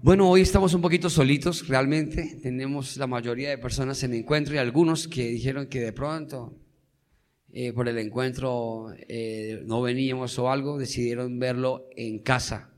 Bueno, 0.00 0.30
hoy 0.30 0.42
estamos 0.42 0.74
un 0.74 0.80
poquito 0.80 1.10
solitos, 1.10 1.66
realmente. 1.66 2.38
Tenemos 2.40 2.96
la 2.98 3.08
mayoría 3.08 3.50
de 3.50 3.58
personas 3.58 4.00
en 4.04 4.14
encuentro 4.14 4.54
y 4.54 4.58
algunos 4.58 5.08
que 5.08 5.26
dijeron 5.28 5.66
que 5.66 5.80
de 5.80 5.92
pronto 5.92 6.56
eh, 7.52 7.72
por 7.72 7.88
el 7.88 7.98
encuentro 7.98 8.94
eh, 9.08 9.60
no 9.66 9.82
veníamos 9.82 10.38
o 10.38 10.52
algo, 10.52 10.78
decidieron 10.78 11.40
verlo 11.40 11.88
en 11.96 12.20
casa. 12.20 12.70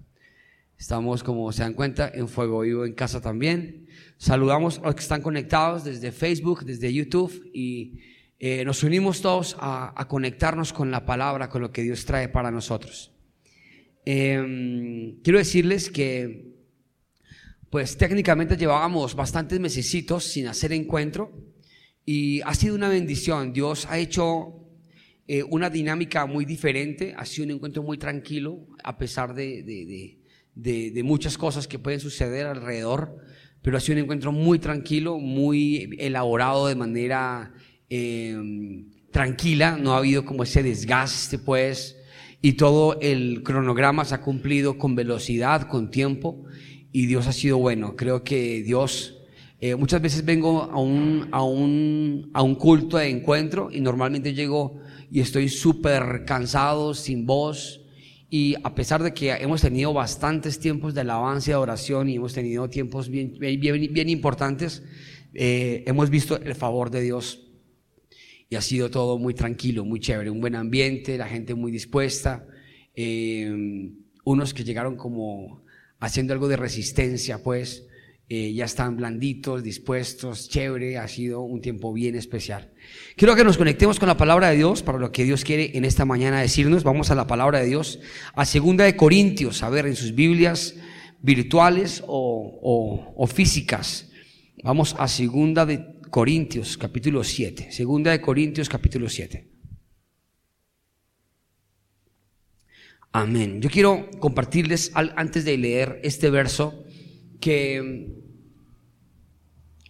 Estamos, 0.79 1.23
como 1.23 1.53
se 1.53 1.63
dan 1.63 1.75
cuenta, 1.75 2.11
en 2.15 2.27
Fuego 2.27 2.61
Vivo 2.61 2.87
en 2.87 2.95
casa 2.95 3.21
también. 3.21 3.87
Saludamos 4.17 4.79
a 4.79 4.87
los 4.87 4.95
que 4.95 5.03
están 5.03 5.21
conectados 5.21 5.85
desde 5.85 6.13
Facebook, 6.13 6.65
desde 6.65 6.91
YouTube 6.91 7.51
y 7.53 7.99
eh, 8.39 8.65
nos 8.65 8.83
unimos 8.83 9.21
todos 9.21 9.59
a, 9.61 9.93
a, 9.95 10.09
conectarnos 10.09 10.73
con 10.73 10.91
la 10.91 11.05
palabra, 11.05 11.51
con 11.51 11.61
lo 11.61 11.71
que 11.71 11.83
Dios 11.83 12.07
trae 12.07 12.31
para 12.31 12.51
nosotros. 12.51 13.13
quiero 14.05 15.39
decirles 15.39 15.91
que 15.91 16.50
pues 17.71 17.97
técnicamente 17.97 18.57
llevábamos 18.57 19.15
bastantes 19.15 19.61
mesecitos 19.61 20.25
sin 20.25 20.49
hacer 20.49 20.73
encuentro 20.73 21.33
y 22.05 22.41
ha 22.43 22.53
sido 22.55 22.75
una 22.75 22.89
bendición. 22.89 23.53
Dios 23.53 23.87
ha 23.89 23.99
hecho 23.99 24.61
eh, 25.29 25.45
una 25.45 25.71
dinámica 25.71 26.27
muy 26.27 26.45
diferente, 26.45 27.15
ha 27.17 27.25
sido 27.25 27.45
un 27.45 27.53
encuentro 27.53 27.85
muy 27.85 27.97
tranquilo 27.97 28.67
a 28.83 28.99
pesar 28.99 29.35
de, 29.35 29.63
de, 29.63 30.91
de, 30.91 31.03
muchas 31.05 31.39
cosas 31.39 31.69
que 31.69 31.79
pueden 31.79 32.01
suceder 32.01 32.47
alrededor, 32.47 33.17
pero 33.63 33.77
ha 33.77 33.81
sido 33.81 33.99
un 33.99 34.03
encuentro 34.03 34.33
muy 34.33 34.59
tranquilo, 34.59 35.19
muy 35.19 35.97
elaborado 36.01 36.67
de 36.67 36.75
manera 36.75 37.55
eh, 37.89 38.37
tranquila, 39.13 39.79
no 39.81 39.95
ha 39.95 39.99
habido 39.99 40.25
como 40.25 40.43
ese 40.43 40.65
desgaste 40.65 41.39
pues 41.39 41.97
y 42.43 42.55
todo 42.55 42.99
el 43.01 43.43
cronograma 43.45 44.05
se 44.05 44.17
ha 44.17 44.23
cumplido 44.23 44.79
con 44.79 44.97
velocidad, 44.97 45.69
con 45.69 45.91
tiempo 45.93 46.45
y 46.93 47.07
Dios 47.07 47.27
ha 47.27 47.33
sido 47.33 47.59
bueno. 47.59 47.97
Creo 47.97 48.25
que 48.25 48.63
Dios, 48.63 49.19
eh, 49.61 49.75
muchas 49.75 50.03
veces 50.03 50.25
vengo 50.25 50.63
a 50.63 50.81
un, 50.81 51.29
a, 51.31 51.43
un, 51.43 52.31
a 52.35 52.43
un 52.43 52.55
culto 52.55 52.97
de 52.97 53.09
encuentro 53.09 53.71
y 53.73 53.81
normalmente 53.81 54.35
llego 54.35 54.81
y 55.11 55.21
estoy 55.21 55.49
súper 55.49 56.25
cansado, 56.25 56.95
sin 56.95 57.27
voz. 57.27 57.81
Y 58.29 58.55
a 58.63 58.75
pesar 58.75 59.03
de 59.03 59.13
que 59.13 59.33
hemos 59.33 59.61
tenido 59.61 59.93
bastantes 59.93 60.61
tiempos 60.61 60.95
de 60.95 61.01
alabanza 61.01 61.51
y 61.51 61.55
oración 61.55 62.09
y 62.09 62.17
hemos 62.17 62.33
tenido 62.33 62.69
tiempos 62.71 63.09
bien, 63.09 63.37
bien, 63.39 63.93
bien 63.93 64.09
importantes, 64.09 64.85
eh, 65.35 65.83
hemos 65.87 66.11
visto 66.11 66.41
el 66.41 66.55
favor 66.55 66.91
de 66.91 67.03
Dios 67.03 67.47
y 68.49 68.57
ha 68.57 68.61
sido 68.61 68.91
todo 68.91 69.19
muy 69.19 69.35
tranquilo, 69.35 69.85
muy 69.85 70.01
chévere, 70.01 70.31
un 70.31 70.41
buen 70.41 70.57
ambiente, 70.57 71.17
la 71.17 71.29
gente 71.29 71.55
muy 71.55 71.71
dispuesta, 71.71 72.47
eh, 72.95 73.93
unos 74.25 74.55
que 74.55 74.65
llegaron 74.65 74.97
como 74.97 75.63
haciendo 76.01 76.33
algo 76.33 76.49
de 76.49 76.57
resistencia, 76.57 77.43
pues 77.43 77.87
eh, 78.29 78.53
ya 78.55 78.65
están 78.65 78.97
blanditos, 78.97 79.63
dispuestos, 79.63 80.49
chévere, 80.49 80.99
ha 80.99 81.07
sido 81.09 81.43
un 81.43 81.61
tiempo 81.61 81.93
bien 81.93 82.15
especial. 82.15 82.73
Quiero 83.17 83.37
que 83.37 83.45
nos 83.45 83.59
conectemos 83.59 83.99
con 83.99 84.09
la 84.09 84.17
palabra 84.17 84.51
de 84.51 84.57
Dios 84.57 84.83
para 84.83 84.99
lo 84.99 85.13
que 85.13 85.25
Dios 85.25 85.45
quiere 85.45 85.77
en 85.77 85.85
esta 85.85 86.05
mañana 86.05 86.41
decirnos. 86.41 86.85
Vamos 86.85 87.11
a 87.11 87.15
la 87.15 87.27
palabra 87.27 87.61
de 87.61 87.67
Dios, 87.67 88.01
a 88.35 88.45
segunda 88.45 88.85
de 88.85 88.97
Corintios, 88.97 89.63
a 89.63 89.69
ver 89.69 89.87
en 89.87 89.97
sus 89.97 90.15
Biblias 90.15 90.77
virtuales 91.21 92.03
o, 92.07 93.13
o 93.17 93.27
físicas. 93.27 94.11
Vamos 94.63 94.95
a 94.99 95.09
segunda 95.09 95.67
de 95.67 96.01
Corintios, 96.09 96.79
capítulo 96.79 97.25
7. 97.25 97.73
Segunda 97.73 98.13
de 98.13 98.21
Corintios, 98.21 98.69
capítulo 98.69 99.09
7. 99.09 99.50
Amén. 103.13 103.61
Yo 103.61 103.71
quiero 103.71 104.09
compartirles 104.21 104.93
antes 104.95 105.45
de 105.45 105.59
leer 105.59 105.99
este 106.05 106.31
verso 106.31 106.85
que 107.41 107.83
mm, 107.83 108.05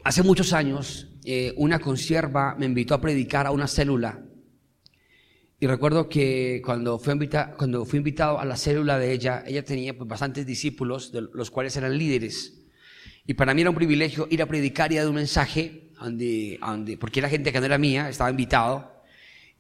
hace 0.04 0.22
muchos 0.22 0.54
años 0.54 1.08
eh, 1.24 1.52
una 1.58 1.80
consierva 1.80 2.54
me 2.58 2.64
invitó 2.64 2.94
a 2.94 3.00
predicar 3.00 3.46
a 3.46 3.50
una 3.50 3.66
célula. 3.66 4.24
Y 5.58 5.66
recuerdo 5.66 6.08
que 6.08 6.62
cuando 6.64 6.98
fui, 6.98 7.28
cuando 7.58 7.84
fui 7.84 7.98
invitado 7.98 8.40
a 8.40 8.46
la 8.46 8.56
célula 8.56 8.98
de 8.98 9.12
ella, 9.12 9.44
ella 9.46 9.62
tenía 9.62 9.94
pues, 9.94 10.08
bastantes 10.08 10.46
discípulos, 10.46 11.12
de 11.12 11.20
los 11.20 11.50
cuales 11.50 11.76
eran 11.76 11.98
líderes. 11.98 12.62
Y 13.26 13.34
para 13.34 13.52
mí 13.52 13.60
era 13.60 13.68
un 13.68 13.76
privilegio 13.76 14.28
ir 14.30 14.40
a 14.40 14.46
predicar 14.46 14.90
y 14.92 14.96
dar 14.96 15.06
un 15.06 15.16
mensaje, 15.16 15.90
porque 16.98 17.20
era 17.20 17.28
gente 17.28 17.52
que 17.52 17.60
no 17.60 17.66
era 17.66 17.76
mía, 17.76 18.08
estaba 18.08 18.30
invitado. 18.30 19.02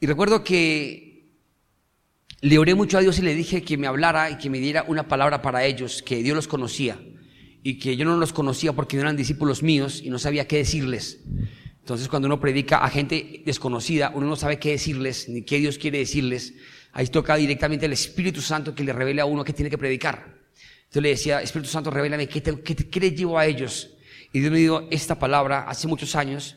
Y 0.00 0.06
recuerdo 0.06 0.42
que 0.42 1.09
le 2.42 2.58
oré 2.58 2.74
mucho 2.74 2.96
a 2.96 3.00
Dios 3.02 3.18
y 3.18 3.22
le 3.22 3.34
dije 3.34 3.62
que 3.62 3.76
me 3.76 3.86
hablara 3.86 4.30
y 4.30 4.38
que 4.38 4.48
me 4.48 4.58
diera 4.58 4.84
una 4.88 5.08
palabra 5.08 5.42
para 5.42 5.64
ellos, 5.64 6.02
que 6.02 6.22
Dios 6.22 6.34
los 6.34 6.48
conocía 6.48 6.98
y 7.62 7.78
que 7.78 7.96
yo 7.96 8.06
no 8.06 8.16
los 8.16 8.32
conocía 8.32 8.72
porque 8.72 8.96
no 8.96 9.02
eran 9.02 9.16
discípulos 9.16 9.62
míos 9.62 10.00
y 10.02 10.08
no 10.08 10.18
sabía 10.18 10.48
qué 10.48 10.56
decirles. 10.56 11.20
Entonces 11.80 12.08
cuando 12.08 12.26
uno 12.26 12.40
predica 12.40 12.78
a 12.78 12.88
gente 12.88 13.42
desconocida, 13.44 14.12
uno 14.14 14.26
no 14.26 14.36
sabe 14.36 14.58
qué 14.58 14.70
decirles 14.70 15.28
ni 15.28 15.42
qué 15.42 15.58
Dios 15.58 15.76
quiere 15.76 15.98
decirles. 15.98 16.54
Ahí 16.92 17.08
toca 17.08 17.36
directamente 17.36 17.84
el 17.84 17.92
Espíritu 17.92 18.40
Santo 18.40 18.74
que 18.74 18.84
le 18.84 18.92
revele 18.94 19.20
a 19.20 19.26
uno 19.26 19.44
qué 19.44 19.52
tiene 19.52 19.68
que 19.68 19.78
predicar. 19.78 20.38
Entonces 20.84 21.02
le 21.02 21.08
decía, 21.10 21.42
Espíritu 21.42 21.70
Santo, 21.70 21.90
revélame 21.90 22.26
qué, 22.26 22.42
qué, 22.42 22.74
qué 22.74 23.00
les 23.00 23.14
llevo 23.14 23.38
a 23.38 23.46
ellos. 23.46 23.90
Y 24.32 24.40
Dios 24.40 24.50
me 24.50 24.58
dio 24.58 24.88
esta 24.90 25.18
palabra 25.18 25.68
hace 25.68 25.86
muchos 25.86 26.16
años. 26.16 26.56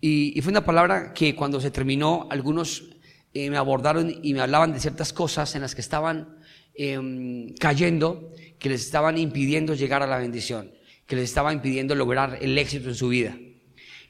Y 0.00 0.40
fue 0.42 0.52
una 0.52 0.64
palabra 0.64 1.12
que 1.12 1.34
cuando 1.34 1.60
se 1.60 1.70
terminó, 1.70 2.28
algunos 2.30 2.84
me 3.34 3.56
abordaron 3.56 4.14
y 4.22 4.34
me 4.34 4.40
hablaban 4.40 4.72
de 4.72 4.80
ciertas 4.80 5.12
cosas 5.12 5.54
en 5.54 5.62
las 5.62 5.74
que 5.74 5.80
estaban 5.80 6.38
em, 6.74 7.54
cayendo, 7.54 8.32
que 8.58 8.68
les 8.68 8.84
estaban 8.84 9.18
impidiendo 9.18 9.74
llegar 9.74 10.02
a 10.02 10.06
la 10.06 10.18
bendición, 10.18 10.72
que 11.06 11.16
les 11.16 11.26
estaban 11.26 11.54
impidiendo 11.54 11.94
lograr 11.94 12.38
el 12.40 12.56
éxito 12.56 12.88
en 12.88 12.94
su 12.94 13.08
vida. 13.08 13.36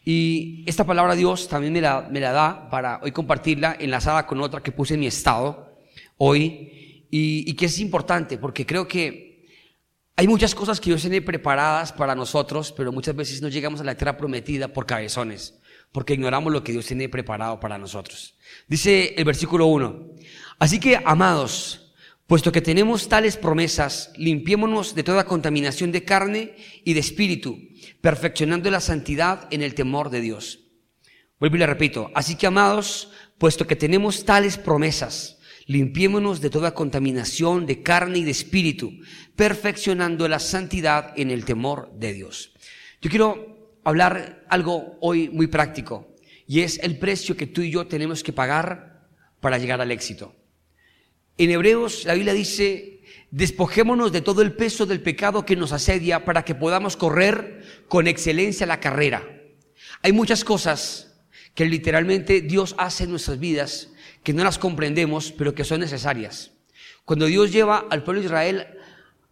Y 0.05 0.65
esta 0.67 0.85
palabra 0.85 1.15
Dios 1.15 1.49
también 1.49 1.73
me 1.73 1.81
la, 1.81 2.09
me 2.11 2.21
la 2.21 2.33
da 2.33 2.71
para 2.71 3.01
hoy 3.03 3.13
compartirla 3.13 3.77
enlazada 3.79 4.27
con 4.27 4.41
otra 4.41 4.63
que 4.63 4.73
puse 4.73 4.95
en 4.95 5.01
mi 5.01 5.07
estado 5.07 5.79
hoy 6.17 7.07
y, 7.11 7.45
y 7.47 7.55
que 7.55 7.67
es 7.67 7.79
importante 7.79 8.39
porque 8.39 8.65
creo 8.65 8.89
que 8.89 9.47
hay 10.17 10.27
muchas 10.27 10.55
cosas 10.55 10.81
que 10.81 10.91
Dios 10.91 11.03
tiene 11.03 11.23
preparadas 11.23 11.93
para 11.93 12.15
nosotros, 12.15 12.73
pero 12.73 12.91
muchas 12.91 13.15
veces 13.15 13.43
no 13.43 13.49
llegamos 13.49 13.81
a 13.81 13.85
la 13.85 13.95
tierra 13.95 14.17
prometida 14.17 14.69
por 14.69 14.87
cabezones 14.87 15.61
porque 15.93 16.15
ignoramos 16.15 16.53
lo 16.53 16.63
que 16.63 16.73
Dios 16.73 16.87
tiene 16.87 17.09
preparado 17.09 17.61
para 17.61 17.79
nosotros. 17.79 18.37
Dice 18.67 19.15
el 19.17 19.25
versículo 19.25 19.67
1, 19.67 20.15
así 20.59 20.79
que 20.81 21.01
amados, 21.05 21.95
puesto 22.27 22.53
que 22.53 22.61
tenemos 22.61 23.09
tales 23.09 23.37
promesas, 23.37 24.13
limpiémonos 24.17 24.95
de 24.95 25.03
toda 25.03 25.25
contaminación 25.25 25.93
de 25.93 26.05
carne 26.05 26.55
y 26.85 26.93
de 26.93 27.01
espíritu, 27.01 27.59
perfeccionando 28.01 28.71
la 28.71 28.81
santidad 28.81 29.49
en 29.51 29.63
el 29.63 29.75
temor 29.75 30.11
de 30.11 30.21
Dios. 30.21 30.61
Vuelvo 31.41 31.57
y 31.57 31.61
le 31.61 31.67
repito, 31.67 32.11
así 32.15 32.37
que 32.37 32.47
amados, 32.47 33.11
puesto 33.39 33.67
que 33.67 33.77
tenemos 33.77 34.25
tales 34.25 34.59
promesas, 34.59 35.39
limpiémonos 35.67 36.41
de 36.41 36.51
toda 36.51 36.75
contaminación 36.75 37.65
de 37.67 37.83
carne 37.83 38.19
y 38.19 38.25
de 38.25 38.31
espíritu, 38.31 38.93
perfeccionando 39.37 40.27
la 40.29 40.39
santidad 40.39 41.13
en 41.17 41.31
el 41.31 41.45
temor 41.45 41.93
de 41.95 42.13
Dios. 42.13 42.53
Yo 43.01 43.11
quiero 43.11 43.58
hablar 43.89 44.45
algo 44.49 44.99
hoy 45.01 45.31
muy 45.31 45.47
práctico 45.47 46.15
y 46.47 46.61
es 46.61 46.79
el 46.83 46.99
precio 46.99 47.37
que 47.37 47.47
tú 47.47 47.63
y 47.63 47.71
yo 47.71 47.87
tenemos 47.87 48.23
que 48.23 48.33
pagar 48.33 49.09
para 49.41 49.59
llegar 49.59 49.81
al 49.81 49.91
éxito. 49.91 50.35
En 51.39 51.51
Hebreos 51.51 52.05
la 52.05 52.15
Biblia 52.15 52.35
dice, 52.35 53.01
despojémonos 53.31 54.13
de 54.13 54.21
todo 54.21 54.43
el 54.43 54.53
peso 54.53 54.85
del 54.85 55.01
pecado 55.01 55.47
que 55.47 55.57
nos 55.57 55.73
asedia 55.73 56.25
para 56.25 56.45
que 56.45 56.55
podamos 56.55 56.97
correr 56.97 57.85
con 57.89 58.07
excelencia 58.07 58.67
la 58.67 58.81
carrera. 58.81 59.27
Hay 60.03 60.13
muchas 60.13 60.45
cosas 60.45 61.15
que 61.55 61.65
literalmente 61.65 62.41
Dios 62.41 62.75
hace 62.79 63.05
en 63.05 63.11
nuestras 63.11 63.39
vidas 63.39 63.89
que 64.23 64.35
no 64.35 64.45
las 64.45 64.59
comprendemos, 64.59 65.33
pero 65.33 65.55
que 65.55 65.65
son 65.65 65.81
necesarias. 65.81 66.53
Cuando 67.05 67.27
Dios 67.27 67.53
lleva 67.53 67.87
al 67.89 68.05
pueblo 68.05 68.21
de 68.21 68.27
Israel 68.27 68.67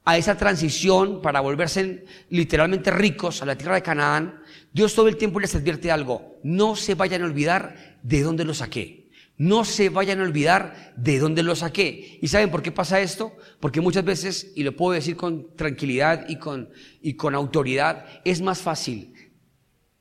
a 0.07 0.17
esa 0.17 0.37
transición 0.37 1.21
para 1.21 1.41
volverse 1.41 2.05
literalmente 2.31 2.93
ricos 2.93 3.43
a 3.43 3.45
la 3.45 3.59
tierra 3.59 3.75
de 3.75 3.83
Canaán, 3.83 4.41
Dios 4.73 4.95
todo 4.95 5.09
el 5.09 5.17
tiempo 5.17 5.41
les 5.41 5.57
advierte 5.57 5.91
algo, 5.91 6.39
no 6.45 6.77
se 6.77 6.95
vayan 6.95 7.23
a 7.23 7.27
olvidar 7.27 7.99
de 8.03 8.23
dónde 8.23 8.45
lo 8.45 8.55
saqué. 8.55 9.11
No 9.37 9.67
se 9.67 9.91
vayan 9.91 10.21
a 10.21 10.23
olvidar 10.23 10.95
de 10.97 11.19
dónde 11.19 11.43
lo 11.43 11.57
saqué. 11.57 12.19
¿Y 12.23 12.29
saben 12.29 12.51
por 12.51 12.63
qué 12.63 12.73
pasa 12.73 13.01
esto? 13.01 13.37
Porque 13.61 13.83
muchas 13.83 14.05
veces, 14.05 14.53
y 14.55 14.63
lo 14.63 14.77
puedo 14.77 14.93
decir 14.93 15.17
con 15.17 15.55
tranquilidad 15.57 16.27
y 16.29 16.37
con, 16.37 16.71
y 17.03 17.15
con 17.15 17.35
autoridad, 17.35 18.07
es 18.25 18.41
más 18.41 18.63
fácil 18.63 19.13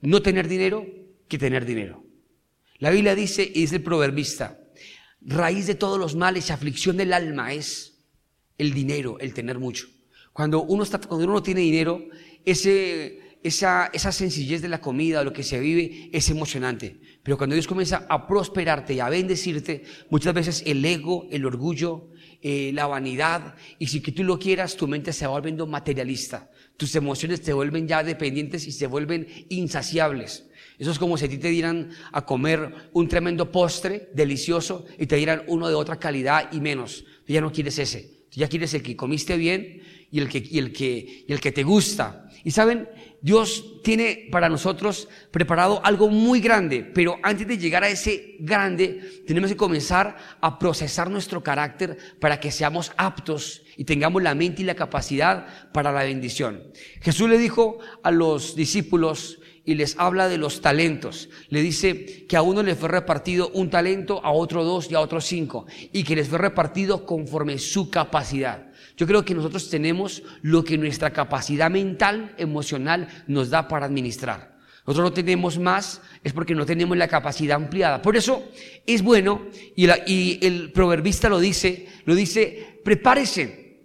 no 0.01 0.21
tener 0.21 0.47
dinero 0.47 0.85
que 1.27 1.39
tener 1.39 1.65
dinero. 1.65 2.05
La 2.77 2.91
Biblia 2.91 3.15
dice, 3.15 3.43
y 3.43 3.61
dice 3.61 3.77
el 3.77 3.83
proverbista, 3.83 4.59
raíz 5.19 5.65
de 5.65 5.75
todos 5.75 5.99
los 5.99 6.15
males 6.15 6.49
y 6.49 6.53
aflicción 6.53 6.95
del 6.95 7.11
alma 7.11 7.53
es 7.53 8.03
el 8.57 8.71
dinero, 8.71 9.17
el 9.19 9.33
tener 9.33 9.57
mucho. 9.57 9.94
Cuando 10.35 10.63
uno, 10.63 10.83
está, 10.83 10.99
cuando 10.99 11.25
uno 11.25 11.41
tiene 11.41 11.61
dinero, 11.61 12.03
ese 12.43 13.21
esa, 13.41 13.91
esa 13.93 14.11
sencillez 14.11 14.63
de 14.63 14.69
la 14.69 14.81
comida, 14.81 15.23
lo 15.23 15.31
que 15.31 15.43
se 15.43 15.59
vive, 15.59 16.09
es 16.11 16.29
emocionante. 16.29 16.97
Pero 17.21 17.37
cuando 17.37 17.53
Dios 17.53 17.67
comienza 17.67 18.05
a 18.09 18.27
prosperarte 18.27 18.95
y 18.95 18.99
a 18.99 19.07
bendecirte, 19.07 19.83
muchas 20.09 20.33
veces 20.33 20.63
el 20.65 20.83
ego, 20.83 21.27
el 21.29 21.45
orgullo, 21.45 22.09
eh, 22.41 22.71
la 22.73 22.87
vanidad, 22.87 23.55
y 23.77 23.85
si 23.85 24.01
que 24.01 24.11
tú 24.11 24.23
lo 24.23 24.39
quieras, 24.39 24.75
tu 24.75 24.87
mente 24.87 25.13
se 25.13 25.27
va 25.27 25.33
volviendo 25.33 25.67
materialista. 25.67 26.49
tus 26.75 26.93
emociones 26.95 27.41
te 27.41 27.53
vuelven 27.53 27.87
ya 27.87 28.03
dependientes 28.03 28.67
y 28.67 28.71
se 28.71 28.87
vuelven 28.87 29.27
insaciables. 29.47 30.47
Eso 30.79 30.91
es 30.91 30.99
como 30.99 31.15
si 31.15 31.25
a 31.25 31.29
ti 31.29 31.37
te 31.37 31.49
dieran 31.49 31.91
a 32.11 32.25
comer 32.25 32.89
un 32.91 33.07
tremendo 33.07 33.51
postre 33.51 34.09
delicioso 34.13 34.85
y 34.97 35.05
te 35.05 35.15
dieran 35.15 35.43
uno 35.47 35.69
de 35.69 35.75
otra 35.75 35.99
calidad 35.99 36.51
y 36.51 36.59
menos. 36.59 37.05
Tú 37.25 37.31
ya 37.31 37.41
no 37.41 37.51
quieres 37.51 37.77
ese. 37.77 38.25
Tú 38.29 38.41
ya 38.41 38.49
quieres 38.49 38.73
el 38.73 38.81
que 38.81 38.97
comiste 38.97 39.37
bien 39.37 39.81
y 40.15 40.19
el 40.19 40.29
que, 40.29 40.41
y 40.49 40.59
el 40.59 40.71
que, 40.71 41.25
y 41.27 41.33
el 41.33 41.41
que 41.41 41.51
te 41.51 41.63
gusta. 41.63 42.29
Y 42.45 42.51
saben, 42.51 42.87
Dios 43.19 43.81
tiene 43.83 44.29
para 44.31 44.47
nosotros 44.47 45.09
preparado 45.29 45.81
algo 45.83 46.07
muy 46.07 46.39
grande, 46.39 46.89
pero 46.93 47.17
antes 47.21 47.45
de 47.45 47.57
llegar 47.57 47.83
a 47.83 47.89
ese 47.89 48.37
grande, 48.39 49.23
tenemos 49.27 49.49
que 49.49 49.57
comenzar 49.57 50.15
a 50.39 50.57
procesar 50.57 51.09
nuestro 51.11 51.43
carácter 51.43 51.97
para 52.21 52.39
que 52.39 52.49
seamos 52.49 52.93
aptos 52.95 53.63
y 53.75 53.83
tengamos 53.83 54.23
la 54.23 54.35
mente 54.35 54.61
y 54.61 54.65
la 54.65 54.75
capacidad 54.75 55.71
para 55.73 55.91
la 55.91 56.03
bendición. 56.03 56.63
Jesús 57.01 57.29
le 57.29 57.37
dijo 57.37 57.79
a 58.01 58.11
los 58.11 58.55
discípulos, 58.55 59.39
y 59.65 59.73
les 59.73 59.97
habla 59.97 60.29
de 60.29 60.37
los 60.37 60.61
talentos. 60.61 61.27
Le 61.49 61.61
dice 61.61 62.27
que 62.27 62.37
a 62.37 62.43
uno 62.43 62.61
le 62.61 62.75
fue 62.75 62.87
repartido 62.87 63.49
un 63.49 63.71
talento, 63.71 64.23
a 64.23 64.31
otro 64.31 64.63
dos 64.63 64.89
y 64.91 64.93
a 64.93 64.99
otro 64.99 65.19
cinco, 65.19 65.65
y 65.91 66.03
que 66.03 66.15
les 66.15 66.29
fue 66.29 66.37
repartido 66.37 67.05
conforme 67.05 67.57
su 67.57 67.89
capacidad. 67.89 68.67
Yo 68.97 69.05
creo 69.05 69.25
que 69.25 69.35
nosotros 69.35 69.69
tenemos 69.69 70.23
lo 70.41 70.63
que 70.63 70.77
nuestra 70.77 71.11
capacidad 71.11 71.69
mental, 71.69 72.33
emocional 72.37 73.07
nos 73.27 73.49
da 73.49 73.67
para 73.67 73.85
administrar. 73.85 74.55
Nosotros 74.87 75.09
no 75.09 75.13
tenemos 75.13 75.57
más, 75.57 76.01
es 76.23 76.31
porque 76.31 76.53
no 76.53 76.65
tenemos 76.65 76.95
la 76.95 77.07
capacidad 77.07 77.55
ampliada. 77.55 78.01
Por 78.01 78.15
eso 78.15 78.51
es 78.85 79.01
bueno, 79.01 79.47
y, 79.75 80.45
el 80.45 80.71
proverbista 80.71 81.27
lo 81.27 81.39
dice, 81.39 81.87
lo 82.05 82.13
dice, 82.13 82.79
prepárese, 82.85 83.81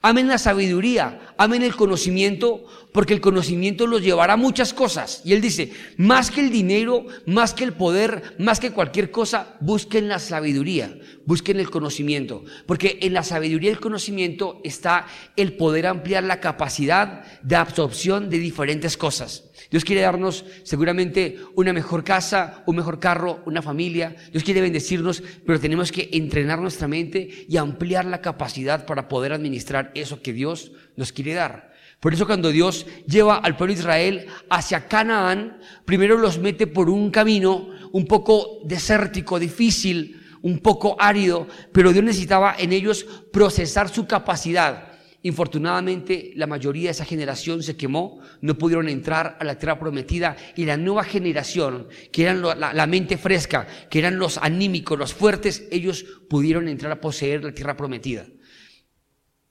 amen 0.00 0.28
la 0.28 0.38
sabiduría, 0.38 1.33
amen 1.36 1.62
el 1.62 1.76
conocimiento, 1.76 2.64
porque 2.92 3.14
el 3.14 3.20
conocimiento 3.20 3.86
los 3.86 4.02
llevará 4.02 4.34
a 4.34 4.36
muchas 4.36 4.72
cosas. 4.72 5.20
Y 5.24 5.32
él 5.32 5.40
dice, 5.40 5.72
más 5.96 6.30
que 6.30 6.40
el 6.40 6.50
dinero, 6.50 7.06
más 7.26 7.54
que 7.54 7.64
el 7.64 7.72
poder, 7.72 8.34
más 8.38 8.60
que 8.60 8.70
cualquier 8.70 9.10
cosa, 9.10 9.56
busquen 9.60 10.08
la 10.08 10.18
sabiduría, 10.18 10.98
busquen 11.26 11.58
el 11.58 11.70
conocimiento, 11.70 12.44
porque 12.66 12.98
en 13.02 13.14
la 13.14 13.22
sabiduría 13.22 13.70
y 13.70 13.72
el 13.74 13.80
conocimiento 13.80 14.60
está 14.64 15.06
el 15.36 15.54
poder 15.54 15.86
ampliar 15.86 16.24
la 16.24 16.40
capacidad 16.40 17.24
de 17.42 17.56
absorción 17.56 18.30
de 18.30 18.38
diferentes 18.38 18.96
cosas. 18.96 19.44
Dios 19.70 19.84
quiere 19.84 20.02
darnos 20.02 20.44
seguramente 20.62 21.38
una 21.54 21.72
mejor 21.72 22.04
casa, 22.04 22.62
un 22.66 22.76
mejor 22.76 23.00
carro, 23.00 23.42
una 23.46 23.62
familia. 23.62 24.14
Dios 24.30 24.44
quiere 24.44 24.60
bendecirnos, 24.60 25.22
pero 25.44 25.58
tenemos 25.58 25.90
que 25.90 26.10
entrenar 26.12 26.60
nuestra 26.60 26.86
mente 26.86 27.46
y 27.48 27.56
ampliar 27.56 28.04
la 28.04 28.20
capacidad 28.20 28.86
para 28.86 29.08
poder 29.08 29.32
administrar 29.32 29.90
eso 29.94 30.22
que 30.22 30.32
Dios 30.32 30.72
nos 30.96 31.12
quiere 31.12 31.34
dar. 31.34 31.72
Por 32.00 32.12
eso 32.12 32.26
cuando 32.26 32.50
Dios 32.50 32.86
lleva 33.06 33.36
al 33.36 33.56
pueblo 33.56 33.74
de 33.74 33.80
Israel 33.80 34.26
hacia 34.50 34.88
Canaán, 34.88 35.58
primero 35.84 36.18
los 36.18 36.38
mete 36.38 36.66
por 36.66 36.90
un 36.90 37.10
camino 37.10 37.70
un 37.92 38.06
poco 38.06 38.60
desértico, 38.64 39.38
difícil, 39.38 40.20
un 40.42 40.58
poco 40.58 40.96
árido, 40.98 41.46
pero 41.72 41.92
Dios 41.92 42.04
necesitaba 42.04 42.56
en 42.58 42.72
ellos 42.72 43.06
procesar 43.32 43.88
su 43.88 44.06
capacidad. 44.06 44.92
Infortunadamente, 45.22 46.32
la 46.36 46.46
mayoría 46.46 46.88
de 46.88 46.90
esa 46.90 47.06
generación 47.06 47.62
se 47.62 47.78
quemó, 47.78 48.20
no 48.42 48.58
pudieron 48.58 48.90
entrar 48.90 49.38
a 49.40 49.44
la 49.44 49.58
tierra 49.58 49.78
prometida 49.78 50.36
y 50.54 50.66
la 50.66 50.76
nueva 50.76 51.02
generación, 51.02 51.88
que 52.12 52.24
eran 52.24 52.42
la, 52.42 52.86
mente 52.86 53.16
fresca, 53.16 53.66
que 53.88 54.00
eran 54.00 54.18
los 54.18 54.36
anímicos, 54.36 54.98
los 54.98 55.14
fuertes, 55.14 55.66
ellos 55.70 56.04
pudieron 56.28 56.68
entrar 56.68 56.92
a 56.92 57.00
poseer 57.00 57.42
la 57.42 57.52
tierra 57.52 57.74
prometida. 57.74 58.26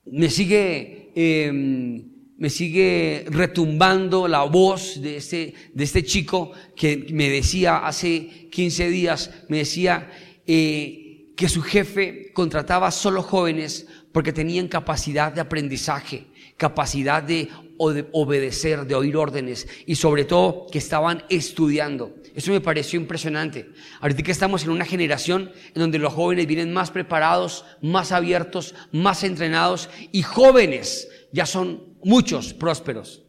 Me 0.06 0.28
sigue 0.30 1.10
em, 1.14 2.14
me 2.36 2.50
sigue 2.50 3.24
retumbando 3.28 4.26
la 4.26 4.42
voz 4.42 5.00
de 5.00 5.16
este, 5.16 5.54
de 5.72 5.84
este 5.84 6.04
chico 6.04 6.52
que 6.74 7.06
me 7.10 7.30
decía 7.30 7.86
hace 7.86 8.48
15 8.50 8.88
días, 8.90 9.30
me 9.48 9.58
decía 9.58 10.10
eh, 10.46 11.32
que 11.36 11.48
su 11.48 11.62
jefe 11.62 12.32
contrataba 12.32 12.90
solo 12.90 13.22
jóvenes 13.22 13.86
porque 14.12 14.32
tenían 14.32 14.68
capacidad 14.68 15.32
de 15.32 15.40
aprendizaje, 15.40 16.26
capacidad 16.56 17.22
de, 17.22 17.48
de 17.63 17.63
obedecer, 17.78 18.86
de 18.86 18.94
oír 18.94 19.16
órdenes 19.16 19.66
y 19.86 19.96
sobre 19.96 20.24
todo 20.24 20.66
que 20.70 20.78
estaban 20.78 21.24
estudiando. 21.28 22.14
Eso 22.34 22.52
me 22.52 22.60
pareció 22.60 22.98
impresionante. 23.00 23.70
Ahorita 24.00 24.22
que 24.22 24.32
estamos 24.32 24.64
en 24.64 24.70
una 24.70 24.84
generación 24.84 25.52
en 25.74 25.80
donde 25.80 25.98
los 25.98 26.12
jóvenes 26.12 26.46
vienen 26.46 26.72
más 26.72 26.90
preparados, 26.90 27.64
más 27.80 28.12
abiertos, 28.12 28.74
más 28.92 29.22
entrenados 29.22 29.88
y 30.12 30.22
jóvenes 30.22 31.08
ya 31.32 31.46
son 31.46 31.96
muchos 32.02 32.54
prósperos. 32.54 33.22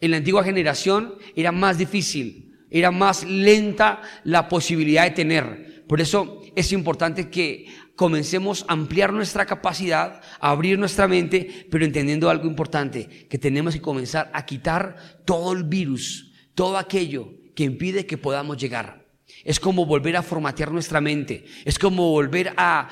En 0.00 0.12
la 0.12 0.18
antigua 0.18 0.44
generación 0.44 1.14
era 1.34 1.52
más 1.52 1.78
difícil, 1.78 2.54
era 2.70 2.90
más 2.90 3.24
lenta 3.24 4.02
la 4.24 4.48
posibilidad 4.48 5.04
de 5.04 5.10
tener. 5.10 5.84
Por 5.88 6.00
eso 6.00 6.42
es 6.54 6.72
importante 6.72 7.30
que 7.30 7.66
comencemos 7.98 8.64
a 8.68 8.74
ampliar 8.74 9.12
nuestra 9.12 9.44
capacidad, 9.44 10.20
a 10.38 10.50
abrir 10.50 10.78
nuestra 10.78 11.08
mente, 11.08 11.66
pero 11.68 11.84
entendiendo 11.84 12.30
algo 12.30 12.46
importante, 12.46 13.26
que 13.28 13.38
tenemos 13.38 13.74
que 13.74 13.80
comenzar 13.80 14.30
a 14.32 14.46
quitar 14.46 14.94
todo 15.24 15.52
el 15.52 15.64
virus, 15.64 16.30
todo 16.54 16.78
aquello 16.78 17.34
que 17.56 17.64
impide 17.64 18.06
que 18.06 18.16
podamos 18.16 18.56
llegar. 18.56 19.04
Es 19.44 19.58
como 19.58 19.84
volver 19.84 20.16
a 20.16 20.22
formatear 20.22 20.70
nuestra 20.70 21.00
mente. 21.00 21.44
Es 21.64 21.76
como 21.76 22.08
volver 22.10 22.54
a, 22.56 22.88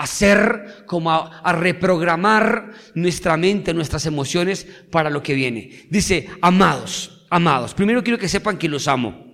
hacer, 0.00 0.84
como 0.86 1.10
a, 1.10 1.52
reprogramar 1.52 2.72
nuestra 2.94 3.36
mente, 3.36 3.74
nuestras 3.74 4.06
emociones 4.06 4.66
para 4.90 5.10
lo 5.10 5.22
que 5.22 5.34
viene. 5.34 5.86
Dice, 5.90 6.30
amados, 6.40 7.26
amados. 7.28 7.74
Primero 7.74 8.02
quiero 8.02 8.18
que 8.18 8.28
sepan 8.28 8.56
que 8.56 8.70
los 8.70 8.88
amo. 8.88 9.25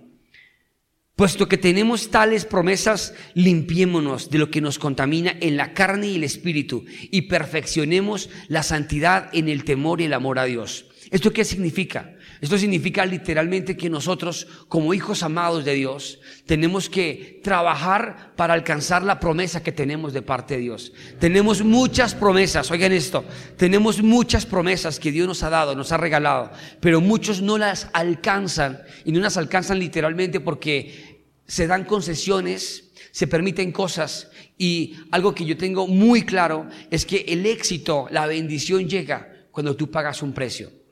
Puesto 1.15 1.47
que 1.47 1.59
tenemos 1.59 2.09
tales 2.09 2.43
promesas, 2.43 3.13
limpiémonos 3.35 4.31
de 4.31 4.39
lo 4.39 4.49
que 4.49 4.61
nos 4.61 4.79
contamina 4.79 5.37
en 5.41 5.57
la 5.57 5.75
carne 5.75 6.07
y 6.07 6.15
el 6.15 6.23
espíritu 6.23 6.85
y 7.11 7.23
perfeccionemos 7.23 8.31
la 8.47 8.63
santidad 8.63 9.29
en 9.31 9.47
el 9.47 9.63
temor 9.63 10.01
y 10.01 10.05
el 10.05 10.13
amor 10.13 10.39
a 10.39 10.45
Dios. 10.45 10.87
¿Esto 11.11 11.31
qué 11.31 11.45
significa? 11.45 12.12
Esto 12.43 12.57
significa 12.57 13.05
literalmente 13.05 13.77
que 13.77 13.89
nosotros, 13.89 14.47
como 14.67 14.93
hijos 14.93 15.23
amados 15.23 15.63
de 15.63 15.75
Dios, 15.75 16.19
tenemos 16.45 16.89
que 16.89 17.39
trabajar 17.41 18.33
para 18.35 18.53
alcanzar 18.53 19.01
la 19.01 19.17
promesa 19.17 19.63
que 19.63 19.71
tenemos 19.71 20.11
de 20.11 20.23
parte 20.23 20.55
de 20.55 20.59
Dios. 20.59 20.91
Tenemos 21.21 21.63
muchas 21.63 22.13
promesas, 22.13 22.69
oigan 22.69 22.91
esto, 22.91 23.23
tenemos 23.55 24.03
muchas 24.03 24.45
promesas 24.45 24.99
que 24.99 25.13
Dios 25.13 25.25
nos 25.25 25.41
ha 25.41 25.49
dado, 25.49 25.73
nos 25.73 25.93
ha 25.93 25.97
regalado, 25.97 26.51
pero 26.81 26.99
muchos 26.99 27.41
no 27.41 27.57
las 27.57 27.87
alcanzan 27.93 28.81
y 29.05 29.13
no 29.13 29.21
las 29.21 29.37
alcanzan 29.37 29.79
literalmente 29.79 30.41
porque 30.41 31.31
se 31.47 31.65
dan 31.65 31.85
concesiones, 31.85 32.91
se 33.11 33.25
permiten 33.25 33.71
cosas 33.71 34.29
y 34.57 34.95
algo 35.11 35.33
que 35.33 35.45
yo 35.45 35.55
tengo 35.55 35.87
muy 35.87 36.23
claro 36.23 36.67
es 36.91 37.05
que 37.05 37.23
el 37.25 37.45
éxito, 37.45 38.07
la 38.11 38.25
bendición 38.27 38.89
llega 38.89 39.47
cuando 39.49 39.77
tú 39.77 39.89
pagas 39.89 40.21
un 40.21 40.33
precio. 40.33 40.82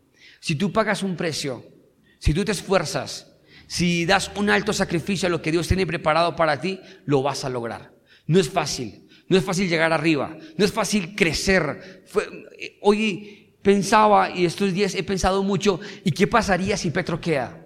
Si 0.42 0.56
tú 0.56 0.74
pagas 0.74 1.04
un 1.04 1.16
precio, 1.16 1.64
si 2.18 2.34
tú 2.34 2.44
te 2.44 2.52
esfuerzas, 2.52 3.32
si 3.68 4.06
das 4.06 4.32
un 4.36 4.50
alto 4.50 4.74
sacrificio 4.74 5.28
a 5.28 5.30
lo 5.30 5.42
que 5.42 5.52
Dios 5.52 5.68
tiene 5.68 5.86
preparado 5.86 6.36
para 6.36 6.60
ti, 6.60 6.82
lo 7.06 7.22
vas 7.22 7.46
a 7.46 7.50
lograr. 7.50 7.94
No 8.26 8.40
es 8.40 8.50
fácil, 8.50 9.08
no 9.30 9.38
es 9.38 9.44
fácil 9.44 9.70
llegar 9.70 9.94
arriba, 9.94 10.36
no 10.58 10.66
es 10.66 10.72
fácil 10.74 11.16
crecer. 11.16 12.04
Eh, 12.58 12.80
hoy 12.82 13.56
pensaba 13.62 14.32
y 14.32 14.46
estos 14.46 14.74
días 14.74 14.96
he 14.96 15.04
pensado 15.04 15.44
mucho, 15.44 15.80
¿y 16.04 16.12
qué 16.12 16.26
pasaría 16.26 16.76
si 16.76 16.90
Petro 16.90 17.22
queda? 17.22 17.64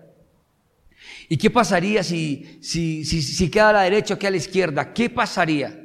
¿Y 1.29 1.37
qué 1.37 1.49
pasaría 1.49 2.03
si, 2.03 2.59
si, 2.61 3.05
si, 3.05 3.21
si 3.21 3.49
queda 3.49 3.69
a 3.69 3.73
la 3.73 3.81
derecha 3.83 4.15
o 4.15 4.19
queda 4.19 4.27
a 4.27 4.31
la 4.31 4.37
izquierda? 4.37 4.93
¿Qué 4.93 5.09
pasaría? 5.09 5.81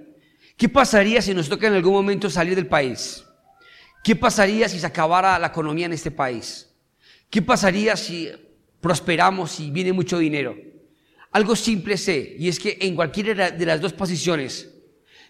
¿Qué 0.56 0.68
pasaría 0.68 1.22
si 1.22 1.34
nos 1.34 1.48
toca 1.48 1.68
en 1.68 1.74
algún 1.74 1.94
momento 1.94 2.28
salir 2.28 2.56
del 2.56 2.66
país? 2.66 3.24
¿Qué 4.02 4.16
pasaría 4.16 4.68
si 4.68 4.80
se 4.80 4.86
acabara 4.86 5.38
la 5.38 5.46
economía 5.46 5.86
en 5.86 5.92
este 5.92 6.10
país? 6.10 6.69
¿Qué 7.30 7.42
pasaría 7.42 7.96
si 7.96 8.28
prosperamos 8.80 9.60
y 9.60 9.70
viene 9.70 9.92
mucho 9.92 10.18
dinero? 10.18 10.56
Algo 11.30 11.54
simple 11.54 11.96
sé, 11.96 12.34
y 12.36 12.48
es 12.48 12.58
que 12.58 12.76
en 12.80 12.96
cualquiera 12.96 13.52
de 13.52 13.66
las 13.66 13.80
dos 13.80 13.92
posiciones, 13.92 14.68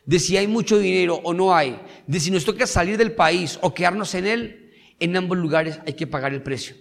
de 0.06 0.18
si 0.18 0.38
hay 0.38 0.46
mucho 0.46 0.78
dinero 0.78 1.20
o 1.22 1.34
no 1.34 1.54
hay, 1.54 1.78
de 2.06 2.18
si 2.18 2.30
nos 2.30 2.46
toca 2.46 2.66
salir 2.66 2.96
del 2.96 3.12
país 3.12 3.58
o 3.60 3.74
quedarnos 3.74 4.14
en 4.14 4.26
él, 4.26 4.72
en 4.98 5.14
ambos 5.14 5.36
lugares 5.36 5.78
hay 5.86 5.92
que 5.92 6.06
pagar 6.06 6.32
el 6.32 6.42
precio, 6.42 6.74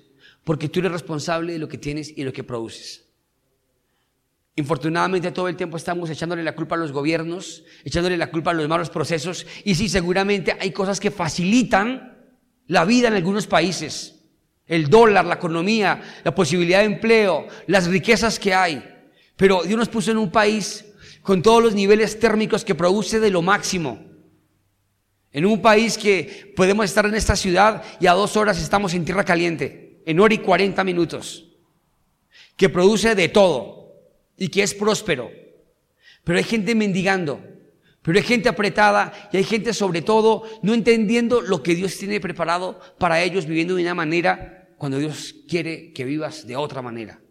porque 0.45 0.69
tú 0.69 0.79
eres 0.79 0.93
responsable 0.93 1.51
de 1.51 1.59
lo 1.59 1.67
que 1.67 1.77
tienes 1.77 2.17
y 2.17 2.23
lo 2.23 2.31
que 2.31 2.45
produces. 2.45 3.05
Infortunadamente 4.55 5.31
todo 5.31 5.49
el 5.49 5.57
tiempo 5.57 5.75
estamos 5.75 6.09
echándole 6.09 6.43
la 6.43 6.55
culpa 6.55 6.75
a 6.75 6.79
los 6.79 6.93
gobiernos, 6.93 7.65
echándole 7.83 8.15
la 8.15 8.31
culpa 8.31 8.51
a 8.51 8.53
los 8.53 8.69
malos 8.69 8.89
procesos, 8.89 9.45
y 9.65 9.75
sí, 9.75 9.89
seguramente 9.89 10.55
hay 10.57 10.71
cosas 10.71 11.01
que 11.01 11.11
facilitan 11.11 12.17
la 12.67 12.85
vida 12.85 13.09
en 13.09 13.15
algunos 13.15 13.47
países 13.47 14.18
el 14.69 14.87
dólar, 14.87 15.25
la 15.25 15.35
economía, 15.35 16.01
la 16.23 16.33
posibilidad 16.33 16.79
de 16.79 16.85
empleo, 16.85 17.47
las 17.67 17.87
riquezas 17.87 18.39
que 18.39 18.53
hay. 18.53 18.81
Pero 19.35 19.63
Dios 19.63 19.77
nos 19.77 19.89
puso 19.89 20.11
en 20.11 20.17
un 20.17 20.31
país 20.31 20.85
con 21.23 21.41
todos 21.41 21.61
los 21.61 21.73
niveles 21.73 22.19
térmicos 22.19 22.63
que 22.63 22.75
produce 22.75 23.19
de 23.19 23.31
lo 23.31 23.41
máximo. 23.41 23.99
En 25.31 25.45
un 25.45 25.61
país 25.61 25.97
que 25.97 26.53
podemos 26.55 26.85
estar 26.85 27.05
en 27.05 27.15
esta 27.15 27.35
ciudad 27.35 27.83
y 27.99 28.05
a 28.05 28.13
dos 28.13 28.37
horas 28.37 28.61
estamos 28.61 28.93
en 28.93 29.05
tierra 29.05 29.25
caliente, 29.25 30.01
en 30.05 30.19
hora 30.19 30.35
y 30.35 30.39
cuarenta 30.39 30.83
minutos, 30.83 31.49
que 32.55 32.69
produce 32.69 33.15
de 33.15 33.29
todo 33.29 33.95
y 34.37 34.49
que 34.49 34.61
es 34.61 34.75
próspero. 34.75 35.31
Pero 36.23 36.37
hay 36.37 36.43
gente 36.43 36.75
mendigando, 36.75 37.41
pero 38.03 38.19
hay 38.19 38.23
gente 38.23 38.49
apretada 38.49 39.29
y 39.31 39.37
hay 39.37 39.43
gente 39.43 39.73
sobre 39.73 40.03
todo 40.03 40.43
no 40.61 40.75
entendiendo 40.75 41.41
lo 41.41 41.63
que 41.63 41.73
Dios 41.73 41.97
tiene 41.97 42.19
preparado 42.19 42.79
para 42.99 43.21
ellos 43.21 43.47
viviendo 43.47 43.75
de 43.75 43.83
una 43.83 43.95
manera 43.95 44.58
cuando 44.79 44.97
Dios 44.97 45.35
quiere 45.47 45.91
que 45.91 46.05
vivas 46.05 46.47
de 46.47 46.55
otra 46.55 46.81
manera. 46.81 47.21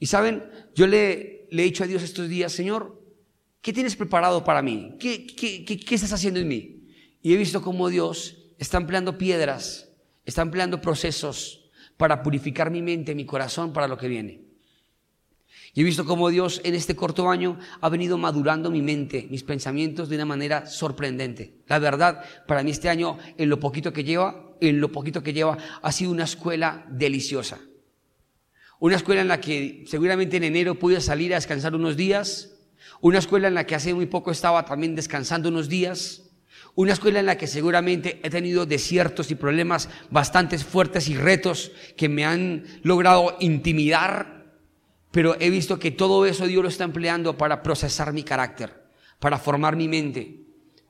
Y 0.00 0.06
saben, 0.06 0.42
yo 0.74 0.86
le, 0.86 1.46
he 1.50 1.62
dicho 1.62 1.84
a 1.84 1.86
Dios 1.86 2.02
estos 2.02 2.28
días, 2.28 2.52
Señor, 2.52 3.00
¿qué 3.60 3.72
tienes 3.72 3.94
preparado 3.94 4.42
para 4.42 4.62
mí? 4.62 4.96
¿Qué, 4.98 5.26
qué, 5.26 5.64
qué, 5.64 5.78
qué 5.78 5.94
estás 5.94 6.14
haciendo 6.14 6.40
en 6.40 6.48
mí? 6.48 6.88
Y 7.22 7.34
he 7.34 7.36
visto 7.36 7.60
cómo 7.62 7.90
Dios 7.90 8.38
está 8.58 8.78
empleando 8.78 9.18
piedras, 9.18 9.90
está 10.24 10.40
empleando 10.40 10.80
procesos 10.80 11.70
para 11.98 12.22
purificar 12.22 12.70
mi 12.70 12.80
mente, 12.80 13.14
mi 13.14 13.26
corazón 13.26 13.74
para 13.74 13.86
lo 13.86 13.98
que 13.98 14.08
viene. 14.08 14.44
Y 15.74 15.82
he 15.82 15.84
visto 15.84 16.06
cómo 16.06 16.30
Dios 16.30 16.60
en 16.64 16.74
este 16.74 16.96
corto 16.96 17.28
año 17.28 17.58
ha 17.80 17.88
venido 17.88 18.16
madurando 18.16 18.70
mi 18.70 18.80
mente, 18.80 19.26
mis 19.28 19.42
pensamientos 19.42 20.08
de 20.08 20.14
una 20.14 20.24
manera 20.24 20.66
sorprendente. 20.66 21.58
La 21.66 21.78
verdad, 21.78 22.24
para 22.46 22.62
mí 22.62 22.70
este 22.70 22.88
año, 22.88 23.18
en 23.36 23.50
lo 23.50 23.58
poquito 23.60 23.92
que 23.92 24.04
lleva, 24.04 24.53
en 24.68 24.80
lo 24.80 24.92
poquito 24.92 25.22
que 25.22 25.32
lleva, 25.32 25.58
ha 25.82 25.92
sido 25.92 26.10
una 26.10 26.24
escuela 26.24 26.84
deliciosa. 26.88 27.58
Una 28.80 28.96
escuela 28.96 29.20
en 29.20 29.28
la 29.28 29.40
que 29.40 29.84
seguramente 29.86 30.36
en 30.36 30.44
enero 30.44 30.78
pude 30.78 31.00
salir 31.00 31.32
a 31.32 31.36
descansar 31.36 31.74
unos 31.74 31.96
días. 31.96 32.50
Una 33.00 33.18
escuela 33.18 33.48
en 33.48 33.54
la 33.54 33.66
que 33.66 33.74
hace 33.74 33.94
muy 33.94 34.06
poco 34.06 34.30
estaba 34.30 34.64
también 34.64 34.94
descansando 34.94 35.48
unos 35.48 35.68
días. 35.68 36.22
Una 36.74 36.92
escuela 36.92 37.20
en 37.20 37.26
la 37.26 37.38
que 37.38 37.46
seguramente 37.46 38.20
he 38.24 38.30
tenido 38.30 38.66
desiertos 38.66 39.30
y 39.30 39.36
problemas 39.36 39.88
bastante 40.10 40.58
fuertes 40.58 41.08
y 41.08 41.16
retos 41.16 41.70
que 41.96 42.08
me 42.08 42.24
han 42.24 42.64
logrado 42.82 43.36
intimidar, 43.38 44.46
pero 45.12 45.36
he 45.38 45.50
visto 45.50 45.78
que 45.78 45.92
todo 45.92 46.26
eso 46.26 46.46
Dios 46.48 46.62
lo 46.62 46.68
está 46.68 46.82
empleando 46.82 47.38
para 47.38 47.62
procesar 47.62 48.12
mi 48.12 48.24
carácter, 48.24 48.84
para 49.20 49.38
formar 49.38 49.76
mi 49.76 49.86
mente, 49.86 50.40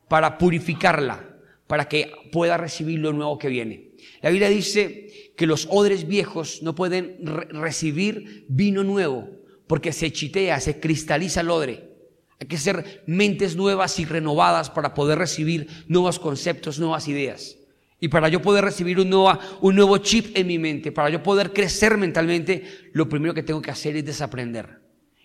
para 0.09 0.39
purificarla, 0.39 1.34
para 1.75 1.89
que 1.89 2.13
pueda 2.31 2.57
recibir 2.57 3.01
lo 3.01 3.13
nuevo 3.13 3.37
que 3.37 3.49
viene. 3.49 3.97
La 4.23 4.31
Biblia 4.31 4.49
dice 4.49 5.33
que 5.37 5.45
los 5.45 5.67
odres 5.69 6.07
viejos 6.07 6.63
no 6.63 6.77
pueden 6.77 7.19
recibir 7.51 8.45
vino 8.49 8.85
nuevo 8.85 9.29
porque 9.67 9.93
se 9.93 10.13
chitea, 10.13 10.61
se 10.61 10.79
cristaliza 10.79 11.41
el 11.41 11.51
odre. 11.51 11.91
Hay 12.39 12.47
que 12.47 12.59
ser 12.59 13.03
mentes 13.09 13.57
nuevas 13.57 13.99
y 13.99 14.05
renovadas 14.05 14.71
para 14.71 14.95
poder 14.95 15.19
recibir 15.19 15.67
nuevos 15.89 16.21
conceptos, 16.21 16.79
nuevas 16.79 17.09
ideas. 17.09 17.57
Y 17.99 18.07
para 18.07 18.29
yo 18.29 18.41
poder 18.41 18.65
recibir 18.65 19.01
un 19.01 19.11
nuevo, 19.11 19.37
un 19.61 19.75
nuevo 19.75 19.99
chip 19.99 20.37
en 20.37 20.47
mi 20.47 20.61
mente, 20.61 20.93
para 20.93 21.11
yo 21.11 21.25
poder 21.25 21.53
crecer 21.53 21.97
mentalmente, 21.97 22.63
lo 22.93 23.09
primero 23.09 23.35
que 23.35 23.43
tengo 23.43 23.61
que 23.61 23.73
hacer 23.73 23.97
es 23.97 24.05
desaprender. 24.05 24.79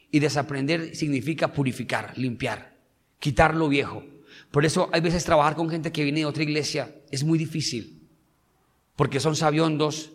Y 0.10 0.18
desaprender 0.18 0.96
significa 0.96 1.54
purificar, 1.54 2.18
limpiar, 2.18 2.76
quitar 3.20 3.54
lo 3.54 3.70
viejo. 3.70 4.04
Por 4.52 4.66
eso 4.66 4.90
hay 4.92 5.02
veces 5.02 5.24
trabajar 5.24 5.56
con 5.56 5.70
gente 5.70 5.92
que 5.92 6.04
viene 6.04 6.22
de 6.22 6.26
otra 6.26 6.44
iglesia 6.44 6.96
es 7.12 7.24
muy 7.24 7.38
difícil. 7.38 8.08
Porque 8.96 9.20
son 9.20 9.36
sabiondos, 9.36 10.12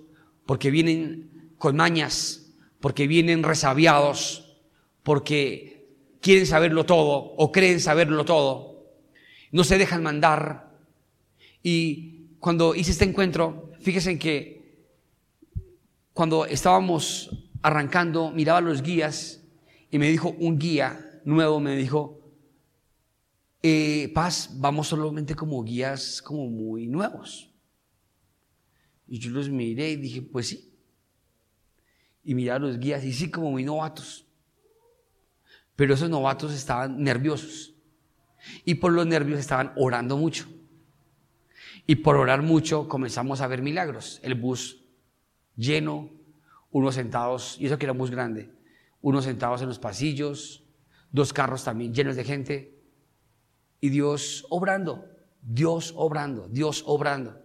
porque 0.47 0.71
vienen 0.71 1.53
con 1.59 1.77
mañas, 1.77 2.53
porque 2.81 3.07
vienen 3.07 3.43
resabiados, 3.43 4.59
porque 5.03 5.87
quieren 6.21 6.47
saberlo 6.47 6.85
todo 6.85 7.35
o 7.37 7.53
creen 7.53 7.81
saberlo 7.81 8.25
todo, 8.25 8.87
no 9.53 9.63
se 9.63 9.79
dejan 9.79 10.03
mandar. 10.03 10.75
Y 11.63 12.37
cuando 12.41 12.75
hice 12.75 12.91
este 12.91 13.05
encuentro, 13.05 13.71
fíjense 13.81 14.19
que 14.19 14.85
cuando 16.13 16.47
estábamos 16.47 17.31
arrancando, 17.63 18.31
miraba 18.31 18.61
los 18.61 18.83
guías 18.83 19.43
y 19.91 19.99
me 19.99 20.11
dijo 20.11 20.35
un 20.39 20.59
guía 20.59 21.21
nuevo, 21.25 21.61
me 21.61 21.77
dijo, 21.77 22.24
eh, 23.67 24.13
Paz, 24.13 24.51
vamos 24.53 24.89
solamente 24.89 25.35
como 25.35 25.65
guías 25.65 26.21
como 26.21 26.51
muy 26.51 26.87
nuevos. 26.87 27.51
Y 29.09 29.19
yo 29.19 29.31
los 29.31 29.49
miré 29.49 29.93
y 29.93 29.97
dije, 29.97 30.21
pues 30.21 30.49
sí. 30.49 30.71
Y 32.25 32.35
miraba 32.35 32.59
los 32.59 32.79
guías 32.79 33.03
y 33.05 33.15
sí, 33.15 33.31
como 33.31 33.51
muy 33.51 33.65
novatos. 33.65 34.27
Pero 35.77 35.95
esos 35.95 36.11
novatos 36.11 36.53
estaban 36.53 37.03
nerviosos. 37.03 37.73
Y 38.67 38.75
por 38.75 38.93
los 38.93 39.07
nervios 39.07 39.41
estaban 39.41 39.73
orando 39.77 40.19
mucho. 40.19 40.47
Y 41.87 41.97
por 41.97 42.17
orar 42.17 42.43
mucho 42.43 42.87
comenzamos 42.87 43.41
a 43.41 43.47
ver 43.47 43.63
milagros. 43.63 44.21
El 44.23 44.35
bus 44.35 44.85
lleno, 45.57 46.11
unos 46.71 46.97
sentados, 46.97 47.57
y 47.59 47.65
eso 47.65 47.79
que 47.79 47.87
era 47.87 47.93
un 47.93 47.99
bus 47.99 48.11
grande, 48.11 48.51
unos 49.01 49.25
sentados 49.25 49.63
en 49.63 49.69
los 49.69 49.79
pasillos, 49.79 50.65
dos 51.11 51.33
carros 51.33 51.65
también 51.65 51.95
llenos 51.95 52.17
de 52.17 52.25
gente. 52.25 52.74
Y 53.85 53.91
Dios 53.91 54.47
obrando, 54.49 55.05
Dios 55.43 55.93
obrando, 55.95 56.49
Dios 56.49 56.85
obrando. 56.87 57.43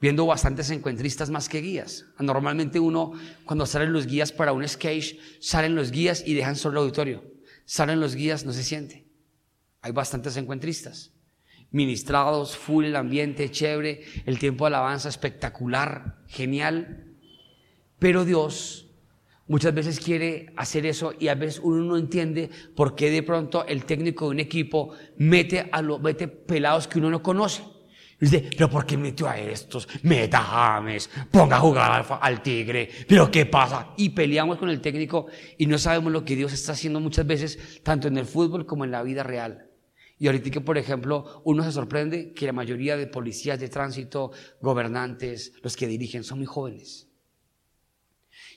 Viendo 0.00 0.24
bastantes 0.24 0.70
encuentristas 0.70 1.30
más 1.30 1.48
que 1.48 1.60
guías. 1.60 2.06
Normalmente 2.18 2.78
uno, 2.78 3.12
cuando 3.44 3.66
salen 3.66 3.92
los 3.92 4.06
guías 4.06 4.30
para 4.30 4.52
un 4.52 4.66
sketch, 4.66 5.16
salen 5.40 5.74
los 5.74 5.90
guías 5.90 6.22
y 6.24 6.34
dejan 6.34 6.54
solo 6.54 6.80
el 6.80 6.84
auditorio 6.84 7.30
salen 7.70 8.00
los 8.00 8.16
guías, 8.16 8.44
no 8.44 8.52
se 8.52 8.64
siente. 8.64 9.06
Hay 9.80 9.92
bastantes 9.92 10.36
encuentristas. 10.36 11.12
Ministrados, 11.70 12.56
full 12.56 12.84
el 12.84 12.96
ambiente, 12.96 13.48
chévere, 13.48 14.02
el 14.26 14.40
tiempo 14.40 14.64
de 14.64 14.74
alabanza 14.74 15.08
espectacular, 15.08 16.18
genial. 16.26 17.14
Pero 18.00 18.24
Dios 18.24 18.89
muchas 19.50 19.74
veces 19.74 19.98
quiere 19.98 20.52
hacer 20.56 20.86
eso 20.86 21.12
y 21.18 21.26
a 21.26 21.34
veces 21.34 21.60
uno 21.62 21.82
no 21.82 21.96
entiende 21.96 22.48
por 22.76 22.94
qué 22.94 23.10
de 23.10 23.24
pronto 23.24 23.66
el 23.66 23.84
técnico 23.84 24.26
de 24.26 24.30
un 24.30 24.40
equipo 24.40 24.94
mete 25.18 25.68
a 25.72 25.82
los 25.82 26.00
mete 26.00 26.28
pelados 26.28 26.86
que 26.86 26.98
uno 26.98 27.10
no 27.10 27.20
conoce. 27.22 27.62
Dice, 28.20 28.48
pero 28.50 28.70
¿por 28.70 28.86
qué 28.86 28.96
metió 28.96 29.28
a 29.28 29.38
estos? 29.38 29.88
Meta 30.02 30.38
James, 30.38 31.10
ponga 31.32 31.56
a 31.56 31.60
jugar 31.60 32.06
al, 32.20 32.42
tigre, 32.42 32.88
pero 33.08 33.30
¿qué 33.30 33.46
pasa? 33.46 33.88
Y 33.96 34.10
peleamos 34.10 34.58
con 34.58 34.68
el 34.68 34.80
técnico 34.80 35.26
y 35.58 35.66
no 35.66 35.78
sabemos 35.78 36.12
lo 36.12 36.24
que 36.24 36.36
Dios 36.36 36.52
está 36.52 36.72
haciendo 36.72 37.00
muchas 37.00 37.26
veces, 37.26 37.82
tanto 37.82 38.06
en 38.08 38.18
el 38.18 38.26
fútbol 38.26 38.66
como 38.66 38.84
en 38.84 38.92
la 38.92 39.02
vida 39.02 39.24
real. 39.24 39.70
Y 40.18 40.26
ahorita 40.26 40.50
que, 40.50 40.60
por 40.60 40.78
ejemplo, 40.78 41.42
uno 41.44 41.64
se 41.64 41.72
sorprende 41.72 42.34
que 42.34 42.46
la 42.46 42.52
mayoría 42.52 42.96
de 42.96 43.06
policías 43.06 43.58
de 43.58 43.70
tránsito, 43.70 44.30
gobernantes, 44.60 45.54
los 45.62 45.76
que 45.76 45.88
dirigen, 45.88 46.22
son 46.22 46.38
muy 46.38 46.46
jóvenes. 46.46 47.09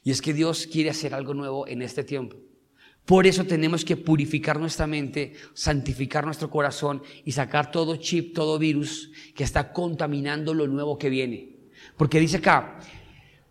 Y 0.03 0.11
es 0.11 0.21
que 0.21 0.33
Dios 0.33 0.67
quiere 0.67 0.89
hacer 0.89 1.13
algo 1.13 1.33
nuevo 1.33 1.67
en 1.67 1.81
este 1.81 2.03
tiempo. 2.03 2.37
Por 3.05 3.27
eso 3.27 3.43
tenemos 3.45 3.83
que 3.83 3.97
purificar 3.97 4.59
nuestra 4.59 4.87
mente, 4.87 5.33
santificar 5.53 6.25
nuestro 6.25 6.49
corazón 6.49 7.03
y 7.25 7.33
sacar 7.33 7.69
todo 7.69 7.97
chip, 7.97 8.33
todo 8.33 8.57
virus 8.57 9.11
que 9.35 9.43
está 9.43 9.73
contaminando 9.73 10.53
lo 10.53 10.67
nuevo 10.67 10.97
que 10.97 11.09
viene. 11.09 11.57
Porque 11.97 12.19
dice 12.19 12.37
acá, 12.37 12.79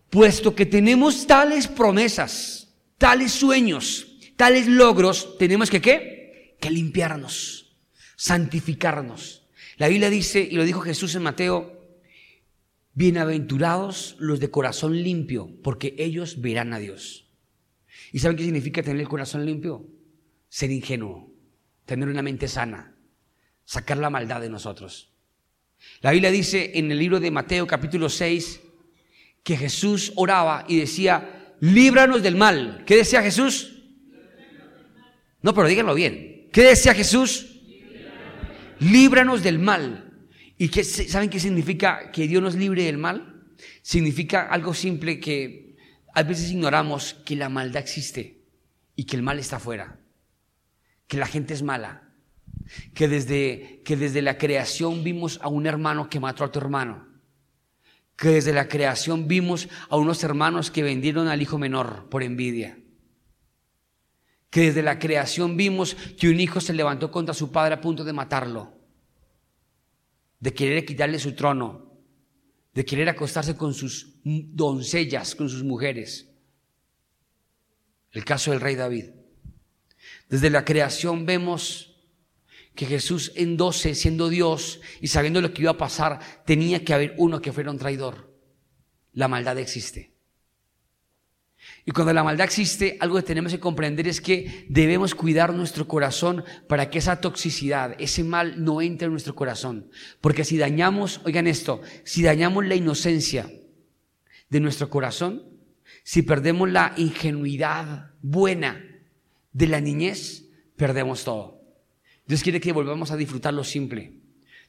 puesto 0.08 0.54
que 0.54 0.64
tenemos 0.64 1.26
tales 1.26 1.68
promesas, 1.68 2.74
tales 2.96 3.32
sueños, 3.32 4.06
tales 4.36 4.66
logros, 4.66 5.36
tenemos 5.38 5.68
que 5.68 5.82
qué? 5.82 6.56
Que 6.58 6.70
limpiarnos, 6.70 7.76
santificarnos. 8.16 9.42
La 9.76 9.88
Biblia 9.88 10.08
dice, 10.08 10.40
y 10.40 10.56
lo 10.56 10.64
dijo 10.64 10.80
Jesús 10.80 11.14
en 11.14 11.22
Mateo, 11.22 11.81
bienaventurados 12.94 14.16
los 14.18 14.40
de 14.40 14.50
corazón 14.50 15.02
limpio, 15.02 15.50
porque 15.62 15.94
ellos 15.98 16.40
verán 16.40 16.72
a 16.72 16.78
Dios. 16.78 17.30
¿Y 18.12 18.18
saben 18.18 18.36
qué 18.36 18.44
significa 18.44 18.82
tener 18.82 19.00
el 19.00 19.08
corazón 19.08 19.46
limpio? 19.46 19.86
Ser 20.48 20.70
ingenuo, 20.70 21.32
tener 21.86 22.08
una 22.08 22.22
mente 22.22 22.48
sana, 22.48 22.94
sacar 23.64 23.96
la 23.98 24.10
maldad 24.10 24.40
de 24.40 24.50
nosotros. 24.50 25.10
La 26.00 26.12
Biblia 26.12 26.30
dice 26.30 26.72
en 26.74 26.90
el 26.90 26.98
libro 26.98 27.20
de 27.20 27.30
Mateo 27.30 27.66
capítulo 27.66 28.08
6 28.08 28.60
que 29.42 29.56
Jesús 29.56 30.12
oraba 30.14 30.64
y 30.68 30.78
decía, 30.78 31.54
líbranos 31.60 32.22
del 32.22 32.36
mal. 32.36 32.84
¿Qué 32.86 32.96
decía 32.96 33.22
Jesús? 33.22 33.82
No, 35.40 35.54
pero 35.54 35.66
díganlo 35.66 35.94
bien. 35.94 36.48
¿Qué 36.52 36.62
decía 36.62 36.94
Jesús? 36.94 37.60
Líbranos 38.78 39.42
del 39.42 39.58
mal. 39.58 40.01
¿Y 40.62 40.68
saben 40.84 41.28
qué 41.28 41.40
significa 41.40 42.12
que 42.12 42.28
Dios 42.28 42.40
nos 42.40 42.54
libre 42.54 42.84
del 42.84 42.96
mal? 42.96 43.42
Significa 43.82 44.42
algo 44.42 44.74
simple 44.74 45.18
que 45.18 45.74
a 46.14 46.22
veces 46.22 46.52
ignoramos 46.52 47.14
que 47.26 47.34
la 47.34 47.48
maldad 47.48 47.82
existe 47.82 48.44
y 48.94 49.02
que 49.02 49.16
el 49.16 49.24
mal 49.24 49.40
está 49.40 49.56
afuera, 49.56 49.98
que 51.08 51.16
la 51.16 51.26
gente 51.26 51.52
es 51.52 51.64
mala, 51.64 52.12
que 52.94 53.08
desde, 53.08 53.82
que 53.84 53.96
desde 53.96 54.22
la 54.22 54.38
creación 54.38 55.02
vimos 55.02 55.40
a 55.42 55.48
un 55.48 55.66
hermano 55.66 56.08
que 56.08 56.20
mató 56.20 56.44
a 56.44 56.52
tu 56.52 56.60
hermano, 56.60 57.08
que 58.14 58.28
desde 58.28 58.52
la 58.52 58.68
creación 58.68 59.26
vimos 59.26 59.68
a 59.88 59.96
unos 59.96 60.22
hermanos 60.22 60.70
que 60.70 60.84
vendieron 60.84 61.26
al 61.26 61.42
hijo 61.42 61.58
menor 61.58 62.08
por 62.08 62.22
envidia, 62.22 62.78
que 64.48 64.60
desde 64.60 64.84
la 64.84 65.00
creación 65.00 65.56
vimos 65.56 65.96
que 65.96 66.28
un 66.28 66.38
hijo 66.38 66.60
se 66.60 66.72
levantó 66.72 67.10
contra 67.10 67.34
su 67.34 67.50
padre 67.50 67.74
a 67.74 67.80
punto 67.80 68.04
de 68.04 68.12
matarlo. 68.12 68.81
De 70.42 70.52
querer 70.52 70.84
quitarle 70.84 71.20
su 71.20 71.36
trono, 71.36 72.02
de 72.74 72.84
querer 72.84 73.08
acostarse 73.08 73.56
con 73.56 73.72
sus 73.72 74.18
doncellas, 74.24 75.36
con 75.36 75.48
sus 75.48 75.62
mujeres. 75.62 76.28
El 78.10 78.24
caso 78.24 78.50
del 78.50 78.60
rey 78.60 78.74
David. 78.74 79.10
Desde 80.28 80.50
la 80.50 80.64
creación 80.64 81.26
vemos 81.26 81.94
que 82.74 82.86
Jesús 82.86 83.30
en 83.36 83.56
doce, 83.56 83.94
siendo 83.94 84.28
Dios 84.28 84.80
y 85.00 85.06
sabiendo 85.06 85.40
lo 85.40 85.54
que 85.54 85.62
iba 85.62 85.70
a 85.70 85.78
pasar, 85.78 86.18
tenía 86.44 86.84
que 86.84 86.92
haber 86.92 87.14
uno 87.18 87.40
que 87.40 87.52
fuera 87.52 87.70
un 87.70 87.78
traidor. 87.78 88.36
La 89.12 89.28
maldad 89.28 89.58
existe. 89.58 90.11
Y 91.84 91.90
cuando 91.90 92.12
la 92.12 92.22
maldad 92.22 92.44
existe, 92.44 92.96
algo 93.00 93.16
que 93.16 93.22
tenemos 93.22 93.52
que 93.52 93.58
comprender 93.58 94.06
es 94.06 94.20
que 94.20 94.66
debemos 94.68 95.16
cuidar 95.16 95.52
nuestro 95.52 95.88
corazón 95.88 96.44
para 96.68 96.90
que 96.90 96.98
esa 96.98 97.20
toxicidad, 97.20 97.96
ese 97.98 98.22
mal 98.22 98.62
no 98.62 98.80
entre 98.80 99.06
en 99.06 99.12
nuestro 99.12 99.34
corazón. 99.34 99.90
Porque 100.20 100.44
si 100.44 100.58
dañamos, 100.58 101.20
oigan 101.24 101.48
esto, 101.48 101.80
si 102.04 102.22
dañamos 102.22 102.66
la 102.66 102.76
inocencia 102.76 103.50
de 104.48 104.60
nuestro 104.60 104.90
corazón, 104.90 105.42
si 106.04 106.22
perdemos 106.22 106.70
la 106.70 106.94
ingenuidad 106.96 108.12
buena 108.22 108.80
de 109.52 109.66
la 109.66 109.80
niñez, 109.80 110.44
perdemos 110.76 111.24
todo. 111.24 111.62
Dios 112.26 112.42
quiere 112.42 112.60
que 112.60 112.72
volvamos 112.72 113.10
a 113.10 113.16
disfrutar 113.16 113.54
lo 113.54 113.64
simple. 113.64 114.21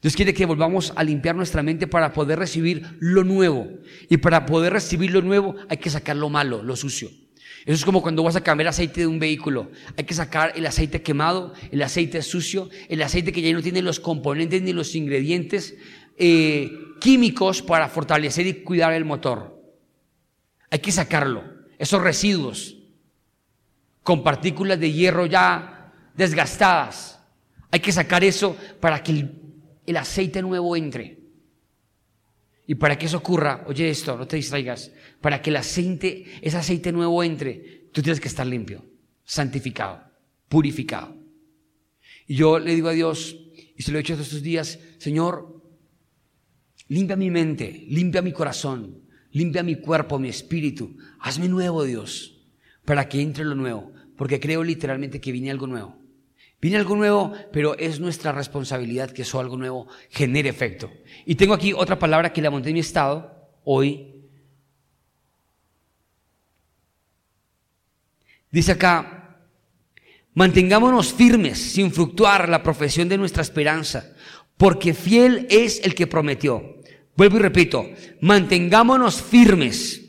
Dios 0.04 0.18
quiere 0.18 0.34
que 0.34 0.46
volvamos 0.46 0.92
a 0.98 1.04
limpiar 1.04 1.34
nuestra 1.34 1.64
mente 1.64 1.88
para 1.88 2.12
poder 2.12 2.38
recibir 2.38 2.98
lo 3.00 3.24
nuevo. 3.24 3.70
Y 4.10 4.18
para 4.18 4.46
poder 4.46 4.74
recibir 4.74 5.12
lo 5.12 5.22
nuevo 5.22 5.56
hay 5.70 5.78
que 5.78 5.90
sacar 5.90 6.18
lo 6.18 6.30
malo, 6.30 6.62
lo 6.62 6.76
sucio. 6.76 7.10
Eso 7.66 7.76
es 7.76 7.86
como 7.86 8.02
cuando 8.02 8.22
vas 8.22 8.36
a 8.36 8.44
cambiar 8.44 8.68
aceite 8.68 9.00
de 9.00 9.08
un 9.08 9.18
vehículo. 9.18 9.72
Hay 9.96 10.04
que 10.04 10.14
sacar 10.14 10.52
el 10.58 10.66
aceite 10.66 11.02
quemado, 11.02 11.54
el 11.72 11.82
aceite 11.82 12.22
sucio, 12.22 12.70
el 12.90 13.02
aceite 13.02 13.32
que 13.32 13.42
ya 13.42 13.54
no 13.54 13.62
tiene 13.62 13.82
los 13.82 14.02
componentes 14.02 14.62
ni 14.62 14.74
los 14.74 14.94
ingredientes 14.94 15.76
eh, 16.18 16.70
químicos 17.00 17.62
para 17.62 17.88
fortalecer 17.88 18.46
y 18.46 18.56
cuidar 18.56 18.92
el 18.92 19.06
motor. 19.06 19.58
Hay 20.70 20.80
que 20.80 20.92
sacarlo. 20.92 21.46
Esos 21.80 22.02
residuos 22.02 22.76
con 24.04 24.22
partículas 24.22 24.82
de 24.82 24.92
hierro 24.92 25.28
ya 25.28 25.94
desgastadas. 26.14 27.22
Hay 27.72 27.80
que 27.80 27.94
sacar 27.94 28.26
eso 28.26 28.58
para 28.82 29.02
que 29.02 29.14
el 29.14 29.43
el 29.86 29.98
aceite 29.98 30.42
nuevo 30.42 30.75
entre. 30.75 31.20
Y 32.66 32.75
para 32.75 32.98
que 32.98 33.08
eso 33.08 33.18
ocurra, 33.18 33.63
oye 33.68 33.90
esto, 33.90 34.18
no 34.18 34.28
te 34.28 34.38
distraigas, 34.38 34.92
para 35.20 35.42
que 35.42 35.50
el 35.50 35.58
aceite, 35.58 36.25
ese 36.42 36.58
aceite 36.58 36.92
nuevo 36.92 37.24
entre, 37.24 37.90
tú 37.92 38.02
tienes 38.02 38.20
que 38.20 38.30
estar 38.30 38.48
limpio, 38.48 38.86
santificado, 39.24 40.02
purificado. 40.48 41.16
Y 42.25 42.36
yo 42.36 42.60
le 42.60 42.74
digo 42.74 42.88
a 42.88 42.94
Dios, 42.94 43.38
y 43.75 43.84
se 43.84 43.92
lo 43.92 43.98
he 43.98 44.02
hecho 44.02 44.13
estos 44.13 44.42
días, 44.42 44.80
Señor, 44.98 45.62
limpia 46.88 47.18
mi 47.18 47.30
mente, 47.30 47.86
limpia 47.90 48.22
mi 48.22 48.32
corazón, 48.32 49.04
limpia 49.32 49.63
mi 49.63 49.75
cuerpo, 49.75 50.20
mi 50.20 50.30
espíritu, 50.30 50.96
hazme 51.20 51.50
nuevo, 51.50 51.84
Dios, 51.84 52.48
para 52.86 53.10
que 53.10 53.22
entre 53.22 53.44
lo 53.44 53.56
nuevo, 53.56 53.92
porque 54.16 54.40
creo 54.40 54.63
literalmente 54.63 55.20
que 55.20 55.32
viene 55.34 55.52
algo 55.52 55.68
nuevo. 55.68 56.03
Viene 56.63 56.77
algo 56.77 56.96
nuevo, 56.96 57.34
pero 57.51 57.77
es 57.77 58.00
nuestra 58.00 58.32
responsabilidad 58.32 59.12
que 59.12 59.24
eso 59.24 59.38
algo 59.38 59.58
nuevo 59.58 59.89
genere 60.10 60.48
efecto. 60.48 60.89
Y 61.25 61.36
tengo 61.36 61.53
aquí 61.53 61.74
otra 61.74 62.00
palabra 62.00 62.32
que 62.32 62.41
la 62.41 62.50
monté 62.50 62.70
en 62.70 62.75
mi 62.75 62.79
estado 62.79 63.51
hoy. 63.65 64.24
Dice 68.50 68.72
acá, 68.72 69.39
mantengámonos 70.36 71.12
firmes 71.12 71.60
sin 71.74 71.91
fluctuar 71.91 72.48
la 72.48 72.63
profesión 72.63 73.10
de 73.10 73.17
nuestra 73.17 73.41
esperanza, 73.41 74.13
porque 74.55 74.93
fiel 74.93 75.48
es 75.50 75.82
el 75.84 75.93
que 75.93 76.08
prometió. 76.08 76.77
Vuelvo 77.17 77.39
y 77.39 77.41
repito, 77.41 77.86
mantengámonos 78.22 79.22
firmes 79.22 80.01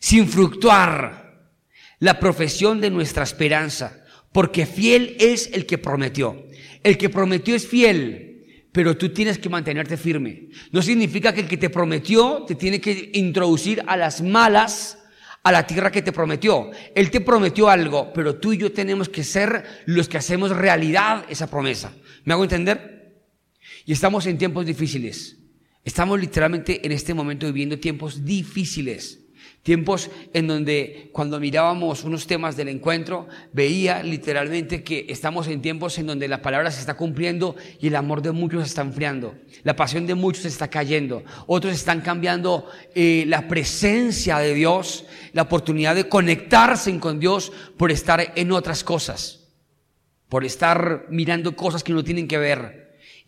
sin 0.00 0.26
fluctuar 0.26 1.52
la 2.00 2.18
profesión 2.18 2.80
de 2.80 2.90
nuestra 2.90 3.22
esperanza 3.22 3.99
porque 4.32 4.66
fiel 4.66 5.16
es 5.18 5.50
el 5.52 5.66
que 5.66 5.78
prometió. 5.78 6.46
El 6.82 6.96
que 6.96 7.10
prometió 7.10 7.54
es 7.54 7.66
fiel, 7.66 8.66
pero 8.72 8.96
tú 8.96 9.10
tienes 9.10 9.38
que 9.38 9.48
mantenerte 9.48 9.96
firme. 9.96 10.48
No 10.72 10.82
significa 10.82 11.34
que 11.34 11.40
el 11.40 11.48
que 11.48 11.56
te 11.56 11.70
prometió 11.70 12.44
te 12.46 12.54
tiene 12.54 12.80
que 12.80 13.10
introducir 13.14 13.82
a 13.86 13.96
las 13.96 14.22
malas 14.22 14.98
a 15.42 15.52
la 15.52 15.66
tierra 15.66 15.90
que 15.90 16.02
te 16.02 16.12
prometió. 16.12 16.70
Él 16.94 17.10
te 17.10 17.20
prometió 17.20 17.68
algo, 17.68 18.12
pero 18.12 18.36
tú 18.36 18.52
y 18.52 18.58
yo 18.58 18.72
tenemos 18.72 19.08
que 19.08 19.24
ser 19.24 19.64
los 19.86 20.08
que 20.08 20.18
hacemos 20.18 20.50
realidad 20.50 21.24
esa 21.28 21.48
promesa. 21.48 21.94
¿Me 22.24 22.32
hago 22.32 22.42
entender? 22.44 23.22
Y 23.86 23.92
estamos 23.92 24.26
en 24.26 24.38
tiempos 24.38 24.66
difíciles. 24.66 25.38
Estamos 25.82 26.20
literalmente 26.20 26.84
en 26.84 26.92
este 26.92 27.14
momento 27.14 27.46
viviendo 27.46 27.78
tiempos 27.78 28.24
difíciles. 28.24 29.20
Tiempos 29.62 30.10
en 30.32 30.46
donde 30.46 31.10
cuando 31.12 31.38
mirábamos 31.38 32.04
unos 32.04 32.26
temas 32.26 32.56
del 32.56 32.68
encuentro, 32.68 33.28
veía 33.52 34.02
literalmente 34.02 34.82
que 34.82 35.04
estamos 35.10 35.48
en 35.48 35.60
tiempos 35.60 35.98
en 35.98 36.06
donde 36.06 36.28
la 36.28 36.40
palabra 36.40 36.70
se 36.70 36.80
está 36.80 36.94
cumpliendo 36.94 37.56
y 37.78 37.88
el 37.88 37.96
amor 37.96 38.22
de 38.22 38.32
muchos 38.32 38.64
está 38.64 38.80
enfriando. 38.80 39.34
La 39.62 39.76
pasión 39.76 40.06
de 40.06 40.14
muchos 40.14 40.42
se 40.42 40.48
está 40.48 40.68
cayendo. 40.68 41.24
Otros 41.46 41.74
están 41.74 42.00
cambiando 42.00 42.70
eh, 42.94 43.24
la 43.26 43.48
presencia 43.48 44.38
de 44.38 44.54
Dios, 44.54 45.04
la 45.34 45.42
oportunidad 45.42 45.94
de 45.94 46.08
conectarse 46.08 46.98
con 46.98 47.20
Dios 47.20 47.52
por 47.76 47.90
estar 47.90 48.32
en 48.36 48.52
otras 48.52 48.82
cosas, 48.82 49.46
por 50.30 50.46
estar 50.46 51.04
mirando 51.10 51.54
cosas 51.54 51.84
que 51.84 51.92
no 51.92 52.02
tienen 52.02 52.26
que 52.26 52.38
ver. 52.38 52.79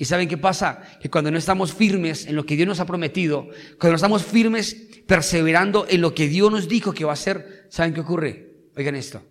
¿Y 0.03 0.05
saben 0.05 0.29
qué 0.29 0.37
pasa? 0.37 0.83
Que 1.01 1.09
cuando 1.09 1.31
no 1.31 1.39
estamos 1.39 1.73
firmes 1.73 2.27
en 2.27 2.35
lo 2.35 2.45
que 2.45 2.57
Dios 2.57 2.67
nos 2.67 2.81
ha 2.81 2.87
prometido, 2.87 3.45
cuando 3.79 3.91
no 3.91 3.95
estamos 3.95 4.25
firmes 4.25 4.75
perseverando 5.07 5.87
en 5.89 6.01
lo 6.01 6.13
que 6.13 6.27
Dios 6.27 6.51
nos 6.51 6.67
dijo 6.67 6.93
que 6.93 7.05
va 7.05 7.13
a 7.13 7.15
hacer, 7.15 7.69
¿saben 7.71 7.95
qué 7.95 8.01
ocurre? 8.01 8.65
Oigan 8.77 8.97
esto. 8.97 9.23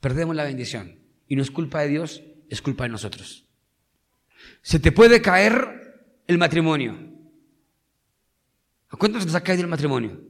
Perdemos 0.00 0.34
la 0.34 0.44
bendición. 0.44 0.98
Y 1.28 1.36
no 1.36 1.42
es 1.42 1.50
culpa 1.50 1.82
de 1.82 1.88
Dios, 1.88 2.22
es 2.48 2.62
culpa 2.62 2.84
de 2.84 2.88
nosotros. 2.88 3.44
Se 4.62 4.80
te 4.80 4.92
puede 4.92 5.20
caer 5.20 6.22
el 6.26 6.38
matrimonio. 6.38 6.96
¿A 8.88 8.96
cuántos 8.96 9.26
nos 9.26 9.34
ha 9.34 9.42
caído 9.42 9.60
el 9.64 9.68
matrimonio? 9.68 10.22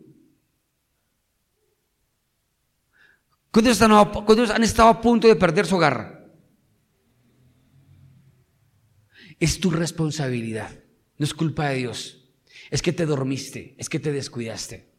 ¿Cuántos 3.53 3.81
han 3.81 4.65
estado 4.65 4.89
a 4.89 5.01
punto 5.01 5.29
de 5.29 5.37
perder 5.37 5.67
su 5.67 5.77
hogar? 5.77 6.16
Es 9.39 9.61
tu 9.61 9.71
responsabilidad, 9.71 10.71
no 11.19 11.25
es 11.25 11.35
culpa 11.35 11.69
de 11.69 11.77
Dios. 11.77 12.25
Es 12.71 12.83
que 12.83 12.93
te 12.93 13.07
dormiste, 13.07 13.75
es 13.79 13.89
que 13.89 14.01
te 14.01 14.13
descuidaste, 14.13 14.91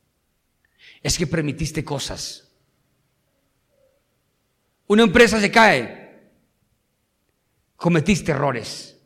es 1.02 1.18
que 1.18 1.28
permitiste 1.28 1.84
cosas. 1.84 2.48
Una 4.88 5.04
empresa 5.04 5.40
se 5.42 5.52
cae, 5.52 6.32
cometiste 7.76 8.32
errores. 8.32 8.98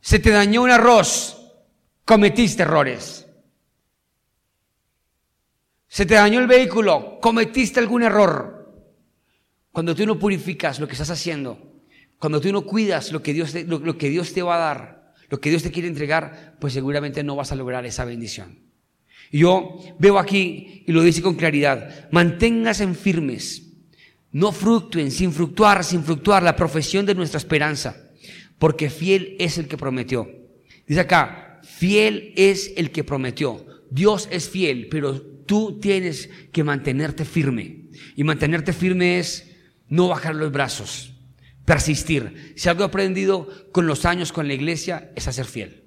Se 0.00 0.18
te 0.18 0.30
dañó 0.30 0.62
un 0.62 0.70
arroz, 0.70 1.52
cometiste 2.04 2.62
errores. 2.62 3.26
Se 5.86 6.06
te 6.06 6.14
dañó 6.14 6.40
el 6.40 6.46
vehículo, 6.46 7.18
cometiste 7.20 7.78
algún 7.78 8.02
error. 8.02 8.88
Cuando 9.70 9.94
tú 9.94 10.04
no 10.04 10.18
purificas 10.18 10.80
lo 10.80 10.86
que 10.86 10.94
estás 10.94 11.10
haciendo, 11.10 11.71
cuando 12.22 12.40
tú 12.40 12.52
no 12.52 12.62
cuidas 12.62 13.10
lo 13.10 13.20
que, 13.20 13.32
Dios 13.34 13.50
te, 13.50 13.64
lo, 13.64 13.98
que 13.98 14.08
Dios 14.08 14.32
te 14.32 14.42
va 14.42 14.54
a 14.54 14.58
dar, 14.58 15.12
lo 15.28 15.40
que 15.40 15.50
Dios 15.50 15.64
te 15.64 15.72
quiere 15.72 15.88
entregar, 15.88 16.54
pues 16.60 16.72
seguramente 16.72 17.24
no 17.24 17.34
vas 17.34 17.50
a 17.50 17.56
lograr 17.56 17.84
esa 17.84 18.04
bendición. 18.04 18.60
Y 19.32 19.38
yo 19.38 19.80
veo 19.98 20.20
aquí, 20.20 20.84
y 20.86 20.92
lo 20.92 21.02
dice 21.02 21.20
con 21.20 21.34
claridad, 21.34 22.08
manténgase 22.12 22.84
en 22.84 22.94
firmes, 22.94 23.72
no 24.30 24.52
fructuen, 24.52 25.10
sin 25.10 25.32
fluctuar, 25.32 25.82
sin 25.82 26.04
fluctuar 26.04 26.44
la 26.44 26.54
profesión 26.54 27.06
de 27.06 27.16
nuestra 27.16 27.38
esperanza, 27.38 27.96
porque 28.56 28.88
fiel 28.88 29.34
es 29.40 29.58
el 29.58 29.66
que 29.66 29.76
prometió. 29.76 30.30
Dice 30.86 31.00
acá, 31.00 31.60
fiel 31.64 32.34
es 32.36 32.72
el 32.76 32.92
que 32.92 33.02
prometió. 33.02 33.66
Dios 33.90 34.28
es 34.30 34.48
fiel, 34.48 34.86
pero 34.88 35.20
tú 35.20 35.80
tienes 35.80 36.30
que 36.52 36.62
mantenerte 36.62 37.24
firme. 37.24 37.86
Y 38.14 38.22
mantenerte 38.22 38.72
firme 38.72 39.18
es 39.18 39.50
no 39.88 40.06
bajar 40.06 40.36
los 40.36 40.52
brazos 40.52 41.11
persistir. 41.64 42.54
Si 42.56 42.68
algo 42.68 42.82
he 42.82 42.86
aprendido 42.86 43.48
con 43.72 43.86
los 43.86 44.04
años 44.04 44.32
con 44.32 44.48
la 44.48 44.54
iglesia 44.54 45.12
es 45.14 45.28
a 45.28 45.32
ser 45.32 45.46
fiel, 45.46 45.84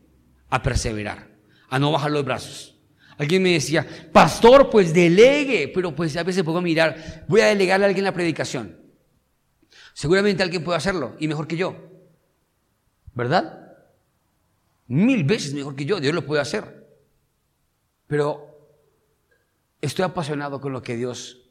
a 0.49 0.63
perseverar, 0.63 1.29
a 1.69 1.79
no 1.79 1.91
bajar 1.91 2.11
los 2.11 2.25
brazos. 2.25 2.75
Alguien 3.17 3.43
me 3.43 3.53
decía, 3.53 3.87
pastor, 4.11 4.69
pues 4.69 4.93
delegue, 4.93 5.69
pero 5.73 5.95
pues 5.95 6.15
a 6.17 6.23
veces 6.23 6.43
puedo 6.43 6.61
mirar, 6.61 7.25
voy 7.27 7.41
a 7.41 7.47
delegarle 7.47 7.85
a 7.85 7.87
alguien 7.87 8.03
la 8.03 8.13
predicación. 8.13 8.77
Seguramente 9.93 10.43
alguien 10.43 10.63
puede 10.63 10.77
hacerlo 10.77 11.15
y 11.19 11.27
mejor 11.27 11.47
que 11.47 11.55
yo. 11.55 11.77
¿Verdad? 13.13 13.65
Mil 14.87 15.23
veces 15.23 15.53
mejor 15.53 15.75
que 15.75 15.85
yo, 15.85 15.99
Dios 16.01 16.13
lo 16.13 16.25
puede 16.25 16.41
hacer. 16.41 16.85
Pero 18.07 18.55
estoy 19.79 20.03
apasionado 20.03 20.59
con 20.59 20.73
lo 20.73 20.81
que 20.81 20.97
Dios 20.97 21.49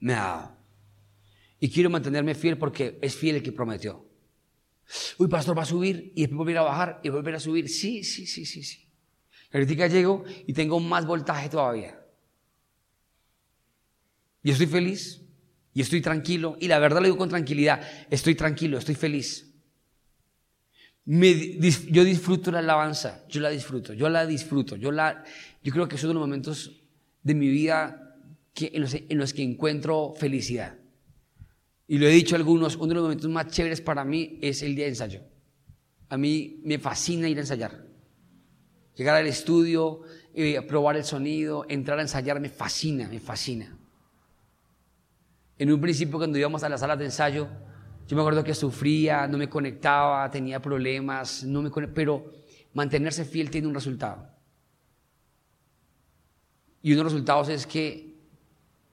me 0.00 0.14
ha 0.14 0.22
dado. 0.22 0.55
Y 1.58 1.70
quiero 1.70 1.90
mantenerme 1.90 2.34
fiel 2.34 2.58
porque 2.58 2.98
es 3.00 3.16
fiel 3.16 3.36
el 3.36 3.42
que 3.42 3.52
prometió. 3.52 4.06
Uy, 5.18 5.28
pastor, 5.28 5.56
va 5.56 5.62
a 5.62 5.66
subir 5.66 6.12
y 6.14 6.22
después 6.22 6.38
volver 6.38 6.58
a 6.58 6.62
bajar 6.62 7.00
y 7.02 7.08
volver 7.08 7.34
a 7.34 7.40
subir. 7.40 7.68
Sí, 7.68 8.04
sí, 8.04 8.26
sí, 8.26 8.44
sí, 8.44 8.62
sí. 8.62 8.86
Ahorita 9.52 9.86
llego 9.86 10.24
y 10.46 10.52
tengo 10.52 10.78
más 10.80 11.06
voltaje 11.06 11.48
todavía. 11.48 11.98
Y 14.42 14.50
estoy 14.50 14.66
feliz 14.66 15.22
y 15.72 15.80
estoy 15.80 16.00
tranquilo. 16.00 16.56
Y 16.60 16.68
la 16.68 16.78
verdad 16.78 17.00
lo 17.00 17.06
digo 17.06 17.16
con 17.16 17.28
tranquilidad. 17.28 17.80
Estoy 18.10 18.34
tranquilo, 18.34 18.78
estoy 18.78 18.94
feliz. 18.94 19.52
yo 21.04 22.04
disfruto 22.04 22.50
la 22.52 22.60
alabanza, 22.60 23.24
yo 23.28 23.40
la 23.40 23.50
disfruto, 23.50 23.92
yo 23.92 24.08
la 24.08 24.26
disfruto. 24.26 24.76
Yo, 24.76 24.92
la, 24.92 25.24
yo 25.62 25.72
creo 25.72 25.88
que 25.88 25.96
es 25.96 26.02
uno 26.04 26.10
de 26.10 26.14
los 26.14 26.28
momentos 26.28 26.82
de 27.22 27.34
mi 27.34 27.48
vida 27.48 28.14
que, 28.54 28.70
en, 28.74 28.82
los, 28.82 28.94
en 28.94 29.18
los 29.18 29.32
que 29.32 29.42
encuentro 29.42 30.14
felicidad. 30.16 30.78
Y 31.88 31.98
lo 31.98 32.06
he 32.06 32.10
dicho 32.10 32.34
a 32.34 32.38
algunos, 32.38 32.76
uno 32.76 32.88
de 32.88 32.94
los 32.94 33.02
momentos 33.04 33.30
más 33.30 33.48
chéveres 33.48 33.80
para 33.80 34.04
mí 34.04 34.38
es 34.42 34.62
el 34.62 34.74
día 34.74 34.84
de 34.84 34.90
ensayo. 34.90 35.20
A 36.08 36.16
mí 36.16 36.60
me 36.64 36.78
fascina 36.78 37.28
ir 37.28 37.38
a 37.38 37.40
ensayar. 37.40 37.86
Llegar 38.96 39.16
al 39.16 39.26
estudio, 39.26 40.02
eh, 40.34 40.60
probar 40.62 40.96
el 40.96 41.04
sonido, 41.04 41.64
entrar 41.68 41.98
a 41.98 42.02
ensayar, 42.02 42.40
me 42.40 42.48
fascina, 42.48 43.08
me 43.08 43.20
fascina. 43.20 43.76
En 45.58 45.72
un 45.72 45.80
principio 45.80 46.18
cuando 46.18 46.38
íbamos 46.38 46.62
a 46.62 46.68
las 46.68 46.80
salas 46.80 46.98
de 46.98 47.06
ensayo, 47.06 47.48
yo 48.06 48.16
me 48.16 48.22
acuerdo 48.22 48.44
que 48.44 48.54
sufría, 48.54 49.26
no 49.26 49.38
me 49.38 49.48
conectaba, 49.48 50.30
tenía 50.30 50.60
problemas, 50.60 51.44
no 51.44 51.62
me 51.62 51.70
pero 51.70 52.32
mantenerse 52.72 53.24
fiel 53.24 53.50
tiene 53.50 53.66
un 53.66 53.74
resultado. 53.74 54.28
Y 56.82 56.92
uno 56.92 56.98
de 56.98 57.04
los 57.04 57.12
resultados 57.14 57.48
es 57.48 57.66
que 57.66 58.14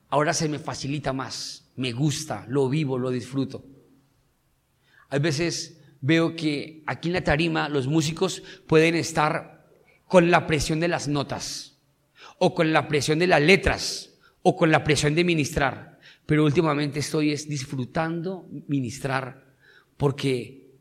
ahora 0.10 0.34
se 0.34 0.50
me 0.50 0.58
facilita 0.58 1.14
más, 1.14 1.63
me 1.76 1.92
gusta, 1.92 2.46
lo 2.48 2.70
vivo, 2.70 2.98
lo 2.98 3.10
disfruto. 3.10 3.66
A 5.10 5.20
veces 5.20 5.82
veo 6.02 6.36
que 6.36 6.84
aquí 6.86 7.10
en 7.10 7.14
la 7.14 7.24
tarima 7.24 7.70
los 7.70 7.88
músicos 7.88 8.44
pueden 8.68 8.96
estar 8.96 9.66
con 10.08 10.30
la 10.30 10.46
presión 10.46 10.80
de 10.80 10.88
las 10.88 11.08
notas, 11.08 11.80
o 12.38 12.54
con 12.54 12.74
la 12.74 12.88
presión 12.88 13.20
de 13.20 13.28
las 13.28 13.42
letras, 13.42 14.14
o 14.42 14.56
con 14.56 14.72
la 14.72 14.84
presión 14.84 15.16
de 15.16 15.24
ministrar. 15.24 16.00
Pero 16.26 16.46
últimamente 16.46 17.00
estoy 17.00 17.32
es 17.32 17.48
disfrutando 17.48 18.48
ministrar 18.68 19.56
porque 19.98 20.72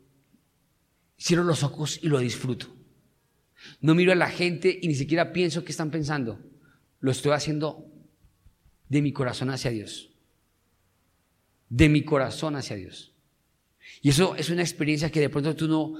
cierro 1.19 1.43
los 1.43 1.63
ojos 1.63 1.99
y 2.01 2.07
lo 2.07 2.19
disfruto. 2.19 2.67
No 3.79 3.95
miro 3.95 4.11
a 4.11 4.15
la 4.15 4.29
gente 4.29 4.77
y 4.81 4.87
ni 4.87 4.95
siquiera 4.95 5.31
pienso 5.31 5.63
qué 5.63 5.71
están 5.71 5.91
pensando. 5.91 6.39
Lo 6.99 7.11
estoy 7.11 7.31
haciendo 7.31 7.89
de 8.89 9.01
mi 9.01 9.13
corazón 9.13 9.49
hacia 9.49 9.71
Dios. 9.71 10.12
De 11.75 11.89
mi 11.89 12.03
corazón 12.03 12.55
hacia 12.55 12.75
Dios. 12.75 13.15
Y 14.03 14.09
eso 14.09 14.35
es 14.35 14.51
una 14.51 14.61
experiencia 14.61 15.09
que 15.09 15.19
de 15.19 15.29
pronto 15.29 15.55
tú 15.55 15.67
no, 15.67 15.93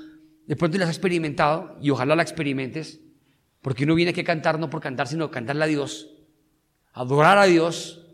de 0.46 0.56
pronto 0.56 0.78
la 0.78 0.86
has 0.86 0.92
experimentado 0.92 1.78
y 1.82 1.90
ojalá 1.90 2.16
la 2.16 2.22
experimentes 2.22 3.00
porque 3.64 3.86
uno 3.86 3.96
viene 3.96 4.12
aquí 4.12 4.24
cantar 4.24 4.60
no 4.60 4.70
por 4.70 4.82
cantar, 4.82 5.08
sino 5.08 5.32
cantarle 5.32 5.64
a 5.64 5.68
Dios, 5.68 6.12
adorar 6.92 7.38
a 7.40 7.46
Dios, 7.46 8.06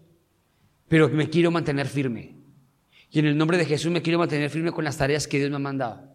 pero 0.87 1.09
me 1.09 1.29
quiero 1.29 1.51
mantener 1.51 1.87
firme. 1.87 2.35
Y 3.11 3.19
en 3.19 3.25
el 3.25 3.35
nombre 3.35 3.57
de 3.57 3.65
Jesús 3.65 3.91
me 3.91 4.03
quiero 4.03 4.19
mantener 4.19 4.49
firme 4.51 4.71
con 4.71 4.85
las 4.85 4.97
tareas 4.97 5.27
que 5.27 5.39
Dios 5.39 5.49
me 5.49 5.57
ha 5.57 5.59
mandado. 5.59 6.07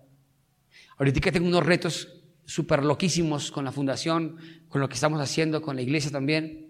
Ahorita 0.96 1.20
que 1.20 1.32
tengo 1.32 1.48
unos 1.48 1.66
retos 1.66 2.22
súper 2.46 2.84
loquísimos 2.84 3.50
con 3.50 3.64
la 3.64 3.72
fundación, 3.72 4.38
con 4.68 4.80
lo 4.80 4.88
que 4.88 4.94
estamos 4.94 5.20
haciendo, 5.20 5.60
con 5.60 5.76
la 5.76 5.82
iglesia 5.82 6.10
también. 6.10 6.63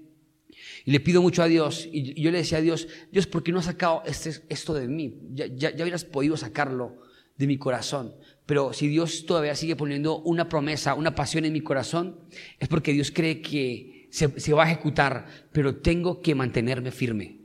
Y 0.85 0.91
le 0.91 1.01
pido 1.01 1.23
mucho 1.23 1.43
a 1.43 1.47
Dios. 1.47 1.89
Y 1.91 2.21
yo 2.21 2.31
le 2.31 2.39
decía 2.39 2.59
a 2.59 2.61
Dios, 2.61 2.89
Dios, 3.11 3.27
¿por 3.27 3.43
qué 3.43 3.53
no 3.53 3.59
has 3.59 3.65
sacado 3.65 4.03
este, 4.05 4.33
esto 4.49 4.75
de 4.75 4.87
mí? 4.87 5.19
Ya, 5.33 5.47
ya, 5.47 5.71
hubieras 5.83 6.05
podido 6.05 6.37
sacarlo 6.37 6.97
de 7.37 7.47
mi 7.47 7.57
corazón. 7.57 8.15
Pero 8.47 8.73
si 8.73 8.89
Dios 8.89 9.25
todavía 9.27 9.55
sigue 9.55 9.77
poniendo 9.77 10.19
una 10.19 10.49
promesa, 10.49 10.95
una 10.95 11.15
pasión 11.15 11.47
en 11.47 11.55
mi 11.55 11.63
corazón, 11.63 12.21
es 12.59 12.69
porque 12.69 12.93
Dios 12.93 13.11
cree 13.11 13.41
que 13.41 14.09
se, 14.11 14.53
va 14.53 14.65
a 14.65 14.71
ejecutar, 14.71 15.27
pero 15.53 15.77
tengo 15.77 16.21
que 16.21 16.35
mantenerme 16.35 16.93
firme. 16.93 17.41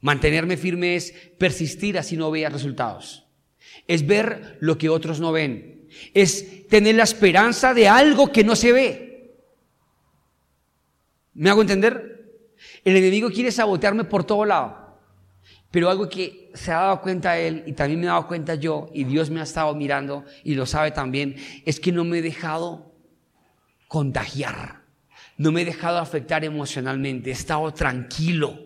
Mantenerme 0.00 0.56
firme 0.56 0.96
es 0.96 1.12
persistir 1.38 1.98
así 1.98 2.16
no 2.16 2.30
vea 2.30 2.48
resultados. 2.48 3.26
Es 3.86 4.06
ver 4.06 4.56
lo 4.60 4.78
que 4.78 4.88
otros 4.88 5.20
no 5.20 5.32
ven. 5.32 5.88
Es 6.14 6.66
tener 6.68 6.94
la 6.94 7.04
esperanza 7.04 7.74
de 7.74 7.88
algo 7.88 8.32
que 8.32 8.44
no 8.44 8.56
se 8.56 8.72
ve. 8.72 9.06
¿Me 11.34 11.50
hago 11.50 11.60
entender? 11.60 12.15
El 12.84 12.96
enemigo 12.96 13.30
quiere 13.30 13.50
sabotearme 13.50 14.04
por 14.04 14.24
todo 14.24 14.44
lado. 14.44 14.86
Pero 15.70 15.90
algo 15.90 16.08
que 16.08 16.50
se 16.54 16.72
ha 16.72 16.80
dado 16.80 17.00
cuenta 17.00 17.38
él 17.38 17.62
y 17.66 17.72
también 17.72 18.00
me 18.00 18.06
he 18.06 18.08
dado 18.08 18.26
cuenta 18.26 18.54
yo 18.54 18.88
y 18.94 19.04
Dios 19.04 19.30
me 19.30 19.40
ha 19.40 19.42
estado 19.42 19.74
mirando 19.74 20.24
y 20.44 20.54
lo 20.54 20.64
sabe 20.64 20.90
también, 20.90 21.36
es 21.64 21.80
que 21.80 21.92
no 21.92 22.04
me 22.04 22.18
he 22.18 22.22
dejado 22.22 22.94
contagiar, 23.88 24.82
no 25.36 25.52
me 25.52 25.62
he 25.62 25.64
dejado 25.64 25.98
afectar 25.98 26.44
emocionalmente, 26.44 27.30
he 27.30 27.32
estado 27.32 27.72
tranquilo. 27.74 28.64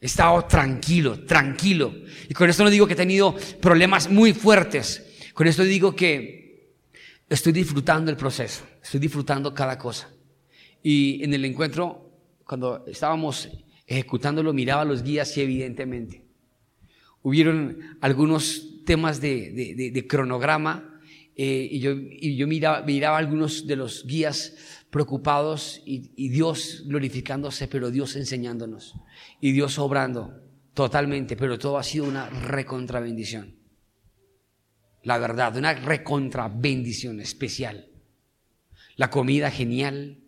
He 0.00 0.06
estado 0.06 0.44
tranquilo, 0.44 1.24
tranquilo. 1.24 1.92
Y 2.28 2.34
con 2.34 2.48
esto 2.48 2.62
no 2.62 2.70
digo 2.70 2.86
que 2.86 2.92
he 2.92 2.96
tenido 2.96 3.34
problemas 3.60 4.08
muy 4.08 4.32
fuertes. 4.32 5.04
Con 5.34 5.48
esto 5.48 5.64
digo 5.64 5.94
que 5.94 6.74
estoy 7.28 7.52
disfrutando 7.52 8.10
el 8.10 8.16
proceso, 8.16 8.64
estoy 8.82 9.00
disfrutando 9.00 9.52
cada 9.52 9.76
cosa. 9.76 10.08
Y 10.82 11.22
en 11.24 11.34
el 11.34 11.44
encuentro, 11.44 12.07
cuando 12.48 12.82
estábamos 12.86 13.50
ejecutándolo 13.86 14.54
miraba 14.54 14.80
a 14.80 14.84
los 14.86 15.02
guías 15.02 15.36
y 15.36 15.42
evidentemente. 15.42 16.24
Hubieron 17.20 17.98
algunos 18.00 18.84
temas 18.86 19.20
de, 19.20 20.06
cronograma 20.08 20.98
eh, 21.36 21.68
y 21.70 21.78
yo, 21.80 21.92
y 21.92 22.36
yo 22.36 22.46
miraba, 22.46 22.80
miraba 22.82 23.16
a 23.16 23.18
algunos 23.18 23.66
de 23.66 23.76
los 23.76 24.06
guías 24.06 24.86
preocupados 24.88 25.82
y, 25.84 26.10
y 26.16 26.30
Dios 26.30 26.84
glorificándose, 26.86 27.68
pero 27.68 27.90
Dios 27.90 28.16
enseñándonos 28.16 28.94
y 29.42 29.52
Dios 29.52 29.78
obrando 29.78 30.40
totalmente, 30.72 31.36
pero 31.36 31.58
todo 31.58 31.76
ha 31.76 31.82
sido 31.82 32.06
una 32.06 32.30
recontra 32.30 32.98
bendición. 32.98 33.56
La 35.02 35.18
verdad, 35.18 35.54
una 35.54 35.74
recontra 35.74 36.48
bendición 36.48 37.20
especial. 37.20 37.90
La 38.96 39.10
comida 39.10 39.50
genial, 39.50 40.22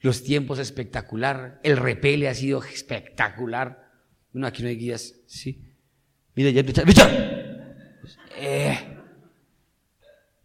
los 0.00 0.22
tiempos 0.22 0.58
espectacular, 0.58 1.60
el 1.62 1.76
repele 1.76 2.28
ha 2.28 2.34
sido 2.34 2.62
espectacular. 2.62 3.90
Bueno, 4.32 4.46
aquí 4.46 4.62
no 4.62 4.68
hay 4.68 4.76
guías, 4.76 5.14
sí. 5.26 5.62
Mira, 6.34 6.50
ya 6.50 6.62
eh. 8.38 8.78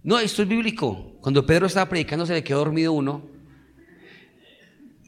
No, 0.04 0.18
esto 0.20 0.42
es 0.42 0.48
bíblico. 0.48 1.18
Cuando 1.22 1.46
Pedro 1.46 1.68
estaba 1.68 1.90
predicando 1.90 2.26
se 2.26 2.34
le 2.34 2.44
quedó 2.44 2.60
dormido 2.60 2.94
uno. 2.94 3.30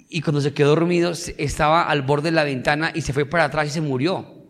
Y 0.10 0.22
cuando 0.22 0.42
se 0.42 0.54
quedó 0.54 0.70
dormido 0.70 1.12
estaba 1.38 1.84
al 1.84 2.04
borde 2.04 2.30
de 2.30 2.36
la 2.36 2.44
ventana 2.44 2.92
y 2.94 3.02
se 3.02 3.14
fue 3.14 3.26
para 3.26 3.46
atrás 3.46 3.68
y 3.68 3.72
se 3.72 3.82
murió. 3.82 4.44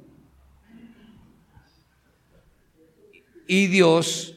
Y 3.48 3.68
Dios 3.68 4.36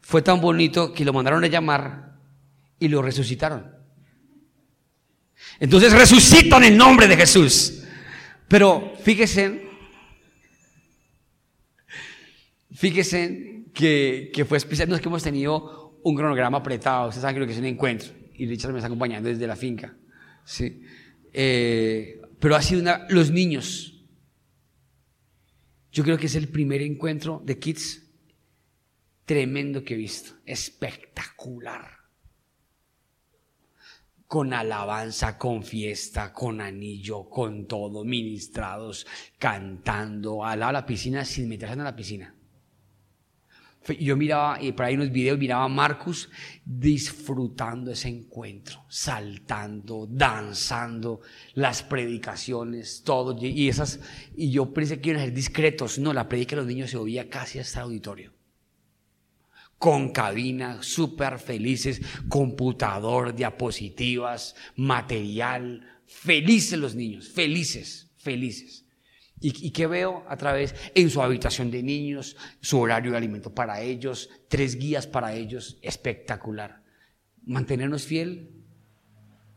fue 0.00 0.20
tan 0.20 0.40
bonito 0.40 0.92
que 0.92 1.04
lo 1.04 1.12
mandaron 1.12 1.44
a 1.44 1.46
llamar 1.46 2.18
y 2.78 2.88
lo 2.88 3.00
resucitaron. 3.00 3.79
Entonces 5.60 5.92
resucitan 5.92 6.64
en 6.64 6.76
nombre 6.76 7.06
de 7.06 7.16
Jesús. 7.16 7.82
Pero 8.48 8.94
fíjese, 9.04 9.68
fíjese 12.72 13.66
que, 13.74 14.30
que 14.32 14.44
fue 14.46 14.56
especial. 14.56 14.88
No 14.88 14.96
es 14.96 15.02
que 15.02 15.08
hemos 15.08 15.22
tenido 15.22 16.00
un 16.02 16.16
cronograma 16.16 16.58
apretado. 16.58 17.08
Ustedes 17.08 17.22
saben 17.22 17.36
que 17.36 17.40
lo 17.40 17.46
que 17.46 17.52
es 17.52 17.58
un 17.58 17.66
encuentro. 17.66 18.10
Y 18.34 18.46
Richard 18.46 18.72
me 18.72 18.78
está 18.78 18.86
acompañando 18.86 19.28
desde 19.28 19.46
la 19.46 19.54
finca. 19.54 19.94
Sí. 20.46 20.82
Eh, 21.30 22.20
pero 22.40 22.56
ha 22.56 22.62
sido 22.62 22.80
una, 22.80 23.06
los 23.10 23.30
niños. 23.30 24.02
Yo 25.92 26.02
creo 26.04 26.16
que 26.16 26.26
es 26.26 26.34
el 26.36 26.48
primer 26.48 26.80
encuentro 26.80 27.42
de 27.44 27.58
kids 27.58 28.06
tremendo 29.26 29.84
que 29.84 29.92
he 29.92 29.98
visto. 29.98 30.32
Espectacular 30.46 31.99
con 34.30 34.52
alabanza, 34.52 35.36
con 35.36 35.64
fiesta, 35.64 36.32
con 36.32 36.60
anillo, 36.60 37.28
con 37.28 37.66
todo, 37.66 38.04
ministrados, 38.04 39.04
cantando, 39.36 40.44
al 40.44 40.60
lado 40.60 40.70
de 40.70 40.72
la 40.74 40.86
piscina 40.86 41.24
sin 41.24 41.48
meterse 41.48 41.72
en 41.72 41.82
la 41.82 41.96
piscina. 41.96 42.32
Yo 43.98 44.16
miraba, 44.16 44.62
y 44.62 44.70
por 44.70 44.86
ahí 44.86 44.94
unos 44.94 45.10
videos, 45.10 45.36
miraba 45.36 45.64
a 45.64 45.68
Marcus 45.68 46.30
disfrutando 46.64 47.90
ese 47.90 48.06
encuentro, 48.06 48.84
saltando, 48.88 50.06
danzando, 50.08 51.22
las 51.54 51.82
predicaciones, 51.82 53.02
todo. 53.02 53.36
Y, 53.44 53.68
esas, 53.68 53.98
y 54.36 54.52
yo 54.52 54.72
pensé 54.72 55.00
que 55.00 55.08
iban 55.08 55.22
a 55.22 55.24
ser 55.24 55.34
discretos. 55.34 55.98
No, 55.98 56.12
la 56.12 56.28
predica 56.28 56.54
de 56.54 56.62
los 56.62 56.68
niños 56.68 56.90
se 56.90 56.98
oía 56.98 57.28
casi 57.28 57.58
hasta 57.58 57.80
el 57.80 57.86
auditorio 57.86 58.39
con 59.80 60.10
cabina, 60.10 60.82
súper 60.82 61.38
felices, 61.38 62.02
computador, 62.28 63.34
diapositivas, 63.34 64.54
material, 64.76 66.02
felices 66.04 66.78
los 66.78 66.94
niños, 66.94 67.30
felices, 67.30 68.10
felices. 68.18 68.84
¿Y, 69.40 69.70
qué 69.70 69.86
veo 69.86 70.22
a 70.28 70.36
través? 70.36 70.74
En 70.94 71.08
su 71.08 71.22
habitación 71.22 71.70
de 71.70 71.82
niños, 71.82 72.36
su 72.60 72.78
horario 72.78 73.12
de 73.12 73.16
alimento 73.16 73.54
para 73.54 73.80
ellos, 73.80 74.28
tres 74.48 74.76
guías 74.76 75.06
para 75.06 75.32
ellos, 75.32 75.78
espectacular. 75.80 76.82
Mantenernos 77.46 78.04
fiel 78.04 78.50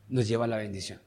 nos 0.08 0.26
lleva 0.26 0.46
a 0.46 0.48
la 0.48 0.56
bendición. 0.56 1.02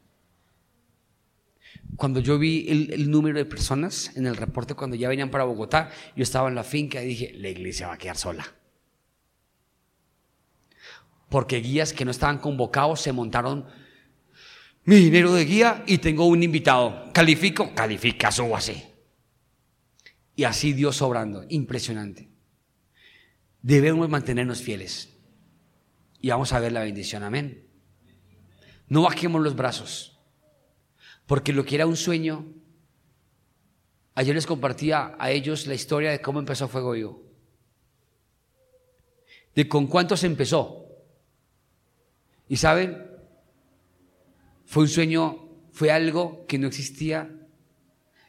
Cuando 1.96 2.20
yo 2.20 2.38
vi 2.38 2.66
el, 2.68 3.10
número 3.10 3.38
de 3.38 3.46
personas 3.46 4.14
en 4.14 4.26
el 4.26 4.36
reporte, 4.36 4.74
cuando 4.74 4.94
ya 4.94 5.08
venían 5.08 5.30
para 5.30 5.44
Bogotá, 5.44 5.90
yo 6.14 6.22
estaba 6.22 6.50
en 6.50 6.54
la 6.54 6.64
finca 6.64 7.02
y 7.02 7.06
dije, 7.06 7.32
la 7.34 7.48
iglesia 7.48 7.88
va 7.88 7.94
a 7.94 7.98
quedar 7.98 8.18
sola. 8.18 8.46
Porque 11.28 11.60
guías 11.60 11.92
que 11.92 12.04
no 12.04 12.10
estaban 12.10 12.38
convocados 12.38 13.00
se 13.00 13.12
montaron 13.12 13.66
mi 14.86 14.96
dinero 14.96 15.32
de 15.32 15.44
guía 15.44 15.82
y 15.86 15.98
tengo 15.98 16.26
un 16.26 16.44
invitado. 16.44 17.10
Califico, 17.12 17.74
califica, 17.74 18.28
así. 18.28 18.84
Y 20.36 20.44
así 20.44 20.72
Dios 20.72 21.02
obrando, 21.02 21.44
impresionante. 21.48 22.30
Debemos 23.62 24.08
mantenernos 24.08 24.62
fieles. 24.62 25.12
Y 26.20 26.30
vamos 26.30 26.52
a 26.52 26.60
ver 26.60 26.70
la 26.70 26.84
bendición, 26.84 27.24
amén. 27.24 27.66
No 28.86 29.02
bajemos 29.02 29.42
los 29.42 29.56
brazos, 29.56 30.20
porque 31.26 31.52
lo 31.52 31.64
que 31.64 31.74
era 31.74 31.86
un 31.86 31.96
sueño, 31.96 32.46
ayer 34.14 34.36
les 34.36 34.46
compartía 34.46 35.16
a 35.18 35.32
ellos 35.32 35.66
la 35.66 35.74
historia 35.74 36.12
de 36.12 36.20
cómo 36.20 36.38
empezó 36.38 36.68
Fuego 36.68 36.92
Vivo. 36.92 37.24
De 39.56 39.66
con 39.68 39.88
cuántos 39.88 40.22
empezó. 40.22 40.85
Y 42.48 42.56
saben, 42.56 43.06
fue 44.64 44.84
un 44.84 44.88
sueño, 44.88 45.48
fue 45.72 45.90
algo 45.90 46.46
que 46.46 46.58
no 46.58 46.68
existía 46.68 47.30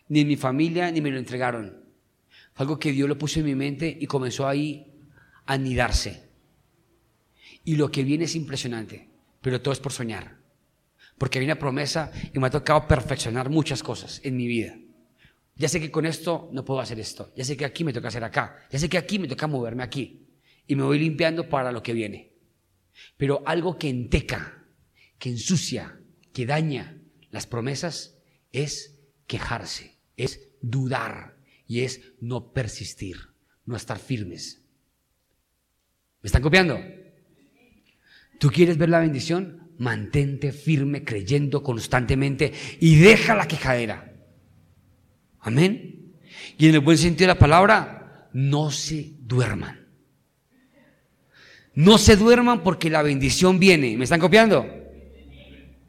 ni 0.09 0.21
en 0.21 0.27
mi 0.27 0.35
familia 0.37 0.91
ni 0.91 1.01
me 1.01 1.11
lo 1.11 1.17
entregaron. 1.17 1.83
Fue 2.53 2.63
algo 2.63 2.79
que 2.79 2.91
Dios 2.91 3.07
lo 3.09 3.17
puso 3.17 3.39
en 3.39 3.45
mi 3.45 3.55
mente 3.55 3.97
y 3.99 4.07
comenzó 4.07 4.47
ahí 4.47 4.93
a 5.45 5.53
anidarse. 5.53 6.29
Y 7.63 7.75
lo 7.75 7.91
que 7.91 8.03
viene 8.03 8.25
es 8.25 8.35
impresionante, 8.35 9.09
pero 9.41 9.61
todo 9.61 9.73
es 9.73 9.79
por 9.79 9.91
soñar. 9.91 10.37
Porque 11.17 11.39
hay 11.39 11.45
una 11.45 11.59
promesa 11.59 12.11
y 12.33 12.39
me 12.39 12.47
ha 12.47 12.51
tocado 12.51 12.87
perfeccionar 12.87 13.49
muchas 13.49 13.83
cosas 13.83 14.21
en 14.23 14.37
mi 14.37 14.47
vida. 14.47 14.77
Ya 15.55 15.67
sé 15.67 15.81
que 15.81 15.91
con 15.91 16.05
esto 16.05 16.49
no 16.53 16.63
puedo 16.63 16.79
hacer 16.79 16.99
esto. 16.99 17.31
Ya 17.35 17.43
sé 17.43 17.57
que 17.57 17.65
aquí 17.65 17.83
me 17.83 17.91
toca 17.91 18.09
hacer 18.09 18.23
acá. 18.23 18.57
Ya 18.71 18.77
sé 18.77 18.87
que 18.87 18.97
aquí 18.97 19.17
me 19.17 19.27
toca 19.27 19.47
moverme 19.47 19.83
aquí. 19.83 20.27
Y 20.67 20.75
me 20.75 20.83
voy 20.83 20.99
limpiando 20.99 21.49
para 21.49 21.71
lo 21.71 21.81
que 21.81 21.93
viene. 21.93 22.36
Pero 23.17 23.43
algo 23.45 23.77
que 23.77 23.89
enteca, 23.89 24.65
que 25.17 25.29
ensucia, 25.29 25.99
que 26.33 26.45
daña 26.45 26.97
las 27.31 27.47
promesas 27.47 28.17
es 28.51 28.99
quejarse, 29.25 29.97
es 30.15 30.49
dudar 30.61 31.37
y 31.67 31.81
es 31.81 32.13
no 32.19 32.53
persistir, 32.53 33.17
no 33.65 33.75
estar 33.75 33.99
firmes. 33.99 34.63
¿Me 36.21 36.27
están 36.27 36.41
copiando? 36.41 36.79
¿Tú 38.39 38.49
quieres 38.49 38.77
ver 38.77 38.89
la 38.89 38.99
bendición? 38.99 39.71
Mantente 39.77 40.51
firme, 40.51 41.03
creyendo 41.03 41.61
constantemente 41.61 42.53
y 42.79 42.95
deja 42.95 43.35
la 43.35 43.47
quejadera. 43.47 44.13
Amén. 45.39 46.13
Y 46.57 46.67
en 46.67 46.75
el 46.75 46.81
buen 46.81 46.97
sentido 46.97 47.27
de 47.27 47.33
la 47.33 47.39
palabra, 47.39 48.29
no 48.33 48.71
se 48.71 49.13
duerman. 49.19 49.86
No 51.77 51.99
se 51.99 52.15
duerman 52.15 52.63
porque 52.63 52.89
la 52.89 53.03
bendición 53.03 53.59
viene. 53.59 53.95
¿Me 53.97 54.05
están 54.05 54.19
copiando? 54.19 54.65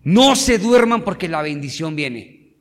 No 0.05 0.37
se 0.37 0.59
duerman 0.59 1.03
porque 1.03 1.29
la 1.29 1.41
bendición 1.41 1.97
viene. 1.97 2.57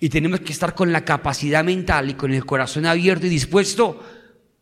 Y 0.00 0.08
tenemos 0.08 0.40
que 0.40 0.52
estar 0.52 0.74
con 0.74 0.90
la 0.90 1.04
capacidad 1.04 1.62
mental 1.62 2.08
y 2.08 2.14
con 2.14 2.32
el 2.32 2.46
corazón 2.46 2.86
abierto 2.86 3.26
y 3.26 3.28
dispuesto 3.28 4.02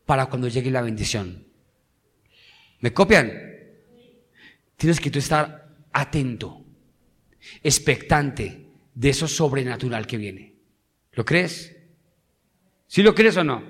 para 0.07 0.27
cuando 0.27 0.49
llegue 0.49 0.73
la 0.73 0.83
bendición. 0.83 1.45
¿Me 2.81 2.93
copian? 2.93 3.33
Tienes 4.77 4.99
que 4.99 5.17
estar 5.17 5.69
atento, 5.93 6.65
expectante 7.63 8.67
de 8.93 9.09
eso 9.09 9.29
sobrenatural 9.29 10.09
que 10.09 10.17
viene. 10.17 10.57
¿Lo 11.13 11.25
crees? 11.25 11.77
¿Sí 12.89 13.05
lo 13.05 13.15
crees 13.15 13.37
o 13.37 13.45
no? 13.45 13.63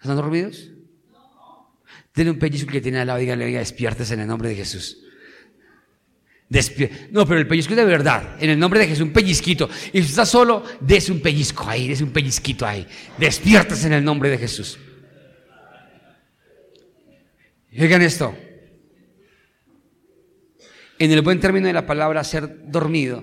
¿Están 0.00 0.14
dormidos? 0.14 0.70
Denle 2.16 2.32
un 2.32 2.38
pellizco 2.38 2.72
que 2.72 2.80
tiene 2.80 2.98
al 2.98 3.06
lado 3.06 3.20
dígale, 3.20 3.46
despiertes 3.52 4.10
en 4.10 4.20
el 4.20 4.26
nombre 4.26 4.48
de 4.48 4.56
Jesús 4.56 5.06
no, 7.10 7.26
pero 7.26 7.40
el 7.40 7.48
pellizco 7.48 7.72
es 7.72 7.76
de 7.76 7.84
verdad. 7.84 8.36
En 8.40 8.50
el 8.50 8.58
nombre 8.58 8.78
de 8.80 8.86
Jesús, 8.86 9.02
un 9.02 9.12
pellizquito. 9.12 9.68
Y 9.92 10.02
si 10.02 10.10
estás 10.10 10.28
solo, 10.28 10.62
des 10.80 11.10
un 11.10 11.20
pellizco 11.20 11.68
ahí, 11.68 11.88
des 11.88 12.00
un 12.00 12.12
pellizquito 12.12 12.64
ahí. 12.64 12.86
Despiertas 13.18 13.84
en 13.84 13.92
el 13.92 14.04
nombre 14.04 14.30
de 14.30 14.38
Jesús. 14.38 14.78
Oigan 17.78 18.02
esto. 18.02 18.36
En 20.98 21.10
el 21.10 21.20
buen 21.20 21.40
término 21.40 21.66
de 21.66 21.72
la 21.72 21.84
palabra, 21.84 22.22
ser 22.24 22.70
dormido, 22.70 23.22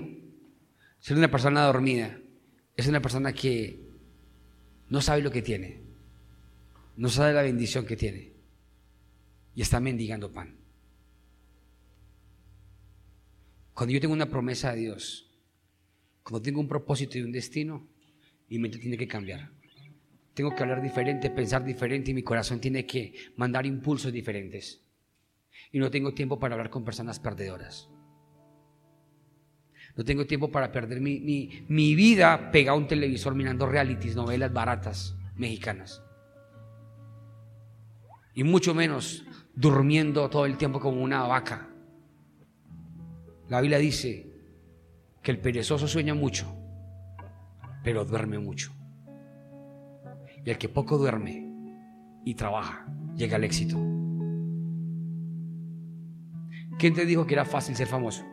ser 0.99 1.17
una 1.17 1.31
persona 1.31 1.63
dormida, 1.63 2.19
es 2.75 2.87
una 2.87 3.01
persona 3.01 3.33
que 3.33 3.79
no 4.89 5.01
sabe 5.01 5.21
lo 5.21 5.31
que 5.31 5.41
tiene, 5.41 5.81
no 6.97 7.09
sabe 7.09 7.33
la 7.33 7.41
bendición 7.41 7.85
que 7.85 7.95
tiene 7.95 8.32
y 9.55 9.61
está 9.61 9.79
mendigando 9.79 10.31
pan. 10.31 10.57
Cuando 13.73 13.93
yo 13.93 13.99
tengo 13.99 14.13
una 14.13 14.29
promesa 14.29 14.71
de 14.73 14.81
Dios, 14.81 15.29
cuando 16.23 16.41
tengo 16.41 16.59
un 16.59 16.67
propósito 16.67 17.17
y 17.17 17.21
un 17.21 17.31
destino, 17.31 17.87
mi 18.49 18.59
mente 18.59 18.77
tiene 18.77 18.97
que 18.97 19.07
cambiar. 19.07 19.51
Tengo 20.33 20.55
que 20.55 20.63
hablar 20.63 20.81
diferente, 20.81 21.29
pensar 21.29 21.63
diferente 21.63 22.11
y 22.11 22.13
mi 22.13 22.23
corazón 22.23 22.59
tiene 22.59 22.85
que 22.85 23.13
mandar 23.35 23.65
impulsos 23.65 24.11
diferentes. 24.11 24.83
Y 25.71 25.79
no 25.79 25.91
tengo 25.91 26.13
tiempo 26.13 26.39
para 26.39 26.55
hablar 26.55 26.69
con 26.69 26.83
personas 26.83 27.19
perdedoras. 27.19 27.89
No 29.95 30.03
tengo 30.03 30.25
tiempo 30.25 30.51
para 30.51 30.71
perder 30.71 31.01
mi, 31.01 31.65
mi 31.67 31.93
vida 31.93 32.51
pegado 32.51 32.77
a 32.77 32.81
un 32.81 32.87
televisor 32.87 33.35
mirando 33.35 33.67
realities, 33.67 34.15
novelas 34.15 34.51
baratas 34.51 35.15
mexicanas. 35.35 36.01
Y 38.33 38.43
mucho 38.43 38.73
menos 38.73 39.23
durmiendo 39.53 40.29
todo 40.29 40.45
el 40.45 40.57
tiempo 40.57 40.79
como 40.79 41.01
una 41.01 41.23
vaca. 41.23 41.69
La 43.49 43.61
Biblia 43.61 43.77
dice 43.77 44.27
que 45.21 45.31
el 45.31 45.39
perezoso 45.39 45.87
sueña 45.87 46.13
mucho, 46.13 46.53
pero 47.83 48.05
duerme 48.05 48.39
mucho. 48.39 48.73
Y 50.45 50.49
el 50.49 50.57
que 50.57 50.69
poco 50.69 50.97
duerme 50.97 51.49
y 52.25 52.35
trabaja, 52.35 52.85
llega 53.15 53.35
al 53.35 53.43
éxito. 53.43 53.77
¿Quién 56.77 56.93
te 56.93 57.05
dijo 57.05 57.25
que 57.25 57.35
era 57.35 57.45
fácil 57.45 57.75
ser 57.75 57.87
famoso? 57.87 58.25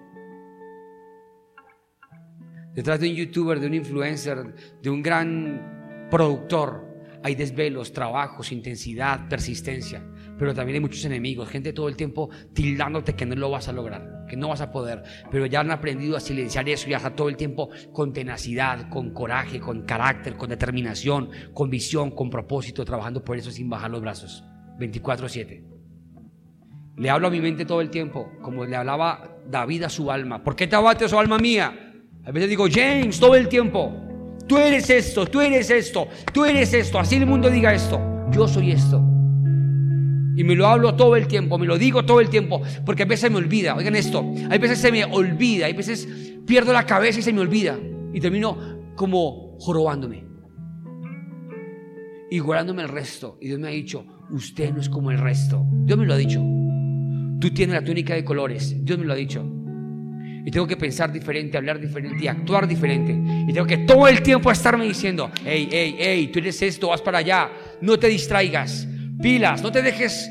Detrás 2.75 3.01
de 3.01 3.11
un 3.11 3.17
youtuber, 3.17 3.61
de 3.61 3.67
un 3.67 3.75
influencer, 3.75 4.55
de 4.81 4.91
un 4.91 5.03
gran 5.03 6.09
productor, 6.11 6.90
hay 7.23 7.35
desvelos, 7.35 7.93
trabajos, 7.93 8.53
intensidad, 8.53 9.29
persistencia 9.29 10.03
pero 10.41 10.55
también 10.55 10.77
hay 10.77 10.81
muchos 10.81 11.05
enemigos, 11.05 11.51
gente 11.51 11.75
todo 11.75 11.87
el 11.87 11.97
tiempo 11.97 12.31
tildándote 12.55 13.13
que 13.13 13.27
no 13.27 13.37
lo 13.37 13.51
vas 13.51 13.69
a 13.69 13.75
lograr, 13.75 14.25
que 14.27 14.39
no 14.39 14.49
vas 14.49 14.63
a 14.63 14.73
poder, 14.73 15.03
pero 15.31 15.45
ya 15.45 15.61
han 15.61 15.71
aprendido 15.71 16.17
a 16.17 16.21
silenciar 16.21 16.67
eso 16.67 16.89
y 16.89 16.95
hasta 16.95 17.15
todo 17.15 17.29
el 17.29 17.37
tiempo 17.37 17.69
con 17.93 18.15
tenacidad, 18.15 18.89
con 18.89 19.13
coraje, 19.13 19.61
con 19.61 19.83
carácter, 19.83 20.39
con 20.39 20.49
determinación, 20.49 21.29
con 21.53 21.69
visión, 21.69 22.13
con 22.13 22.31
propósito, 22.31 22.87
trabajando 22.87 23.23
por 23.23 23.37
eso 23.37 23.51
sin 23.51 23.69
bajar 23.69 23.91
los 23.91 24.01
brazos, 24.01 24.43
24/7. 24.79 25.63
Le 26.97 27.11
hablo 27.11 27.27
a 27.27 27.31
mi 27.31 27.43
mente 27.43 27.67
todo 27.67 27.83
el 27.83 27.91
tiempo, 27.91 28.33
como 28.41 28.65
le 28.65 28.77
hablaba 28.77 29.37
David 29.47 29.83
a 29.83 29.89
su 29.91 30.11
alma. 30.11 30.43
¿Por 30.43 30.57
qué 30.57 30.67
te 30.67 30.77
abates, 30.77 31.11
su 31.11 31.19
alma 31.19 31.37
mía? 31.37 32.01
A 32.25 32.31
veces 32.31 32.49
digo, 32.49 32.65
James, 32.73 33.21
todo 33.21 33.35
el 33.35 33.47
tiempo. 33.47 34.10
Tú 34.51 34.59
eres 34.59 34.91
esto, 34.91 35.27
tú 35.27 35.41
eres 35.41 35.71
esto, 35.71 36.09
tú 36.33 36.45
eres 36.45 36.75
esto. 36.75 36.99
Así 36.99 37.15
el 37.15 37.25
mundo 37.25 37.49
diga 37.49 37.73
esto. 37.73 38.01
Yo 38.33 38.49
soy 38.49 38.73
esto. 38.73 39.01
Y 40.35 40.43
me 40.43 40.57
lo 40.57 40.67
hablo 40.67 40.97
todo 40.97 41.15
el 41.15 41.29
tiempo, 41.29 41.57
me 41.57 41.67
lo 41.67 41.79
digo 41.79 42.05
todo 42.05 42.21
el 42.21 42.29
tiempo, 42.29 42.61
porque 42.85 43.05
a 43.05 43.07
veces 43.07 43.31
me 43.31 43.37
olvida. 43.37 43.77
Oigan 43.77 43.95
esto, 43.95 44.25
hay 44.51 44.59
veces 44.59 44.81
se 44.81 44.91
me 44.91 45.05
olvida, 45.05 45.67
hay 45.67 45.73
veces 45.73 46.35
pierdo 46.49 46.73
la 46.73 46.85
cabeza 46.85 47.21
y 47.21 47.23
se 47.23 47.33
me 47.33 47.43
olvida. 47.43 47.79
Y 48.13 48.19
termino 48.19 48.59
como 48.97 49.57
jorobándome. 49.61 50.27
Y 52.29 52.41
guardándome 52.41 52.83
el 52.83 52.89
resto. 52.89 53.39
Y 53.41 53.47
Dios 53.47 53.61
me 53.61 53.69
ha 53.69 53.71
dicho, 53.71 54.05
usted 54.31 54.73
no 54.75 54.81
es 54.81 54.89
como 54.89 55.13
el 55.13 55.19
resto. 55.19 55.65
Dios 55.85 55.97
me 55.97 56.07
lo 56.07 56.15
ha 56.15 56.17
dicho. 56.17 56.41
Tú 57.41 57.55
tienes 57.55 57.77
la 57.77 57.85
túnica 57.85 58.15
de 58.15 58.25
colores. 58.25 58.85
Dios 58.85 58.99
me 58.99 59.05
lo 59.05 59.13
ha 59.13 59.17
dicho. 59.17 59.60
Y 60.45 60.51
tengo 60.51 60.67
que 60.67 60.77
pensar 60.77 61.13
diferente, 61.13 61.57
hablar 61.57 61.79
diferente 61.79 62.25
y 62.25 62.29
actuar 62.29 62.67
diferente. 62.67 63.13
Y 63.47 63.53
tengo 63.53 63.67
que 63.67 63.79
todo 63.79 64.09
el 64.09 64.23
tiempo 64.23 64.51
estarme 64.51 64.85
diciendo, 64.87 65.31
hey, 65.45 65.69
hey, 65.71 65.97
hey, 65.99 66.31
tú 66.33 66.39
eres 66.39 66.61
esto, 66.63 66.89
vas 66.89 67.03
para 67.03 67.19
allá. 67.19 67.51
No 67.81 67.99
te 67.99 68.09
distraigas 68.09 68.87
pilas, 69.21 69.63
no 69.63 69.71
te 69.71 69.83
dejes 69.83 70.31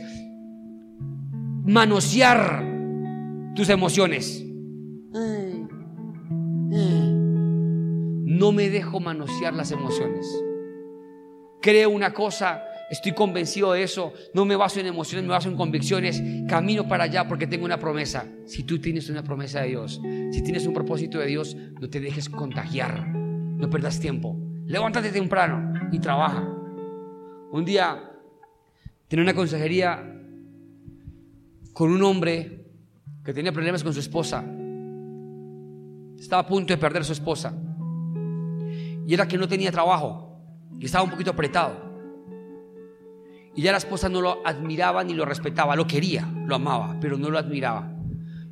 manosear 1.65 2.63
no 8.25 8.51
me 8.53 8.69
dejo 8.69 8.99
manosear 8.99 9.53
las 9.53 9.71
emociones. 9.71 10.25
Creo 11.61 11.89
una 11.89 12.13
cosa, 12.13 12.63
estoy 12.89 13.13
convencido 13.13 13.73
de 13.73 13.83
eso, 13.83 14.13
no 14.33 14.45
me 14.45 14.55
baso 14.55 14.79
en 14.79 14.87
emociones, 14.87 15.25
me 15.25 15.31
baso 15.31 15.49
en 15.49 15.55
convicciones, 15.55 16.21
camino 16.47 16.87
para 16.87 17.05
allá 17.05 17.27
porque 17.27 17.47
tengo 17.47 17.65
una 17.65 17.79
promesa. 17.79 18.25
Si 18.45 18.63
tú 18.63 18.79
tienes 18.79 19.09
una 19.09 19.23
promesa 19.23 19.61
de 19.61 19.69
Dios, 19.69 20.01
si 20.31 20.43
tienes 20.43 20.65
un 20.65 20.73
propósito 20.73 21.19
de 21.19 21.27
Dios, 21.27 21.55
no 21.55 21.89
te 21.89 21.99
dejes 21.99 22.29
contagiar, 22.29 23.07
no 23.07 23.69
perdas 23.69 23.99
tiempo. 23.99 24.35
Levántate 24.65 25.09
temprano 25.11 25.89
y 25.91 25.99
trabaja. 25.99 26.47
Un 27.51 27.65
día 27.65 28.11
tenía 29.07 29.23
una 29.23 29.33
consejería 29.33 30.15
con 31.73 31.91
un 31.91 32.03
hombre 32.03 32.65
que 33.23 33.33
tenía 33.33 33.51
problemas 33.51 33.83
con 33.83 33.93
su 33.93 33.99
esposa. 33.99 34.45
Estaba 36.19 36.41
a 36.41 36.47
punto 36.47 36.73
de 36.73 36.77
perder 36.77 37.01
a 37.01 37.05
su 37.05 37.13
esposa. 37.13 37.53
Y 39.07 39.13
era 39.13 39.27
que 39.27 39.37
no 39.37 39.47
tenía 39.47 39.71
trabajo 39.71 40.37
y 40.79 40.85
estaba 40.85 41.03
un 41.03 41.09
poquito 41.09 41.31
apretado. 41.31 41.88
Y 43.55 43.61
ya 43.63 43.71
la 43.71 43.77
esposa 43.77 44.09
no 44.09 44.21
lo 44.21 44.45
admiraba 44.45 45.03
ni 45.03 45.13
lo 45.13 45.25
respetaba, 45.25 45.75
lo 45.75 45.87
quería, 45.87 46.31
lo 46.45 46.55
amaba, 46.55 46.97
pero 47.01 47.17
no 47.17 47.29
lo 47.29 47.37
admiraba. 47.37 47.91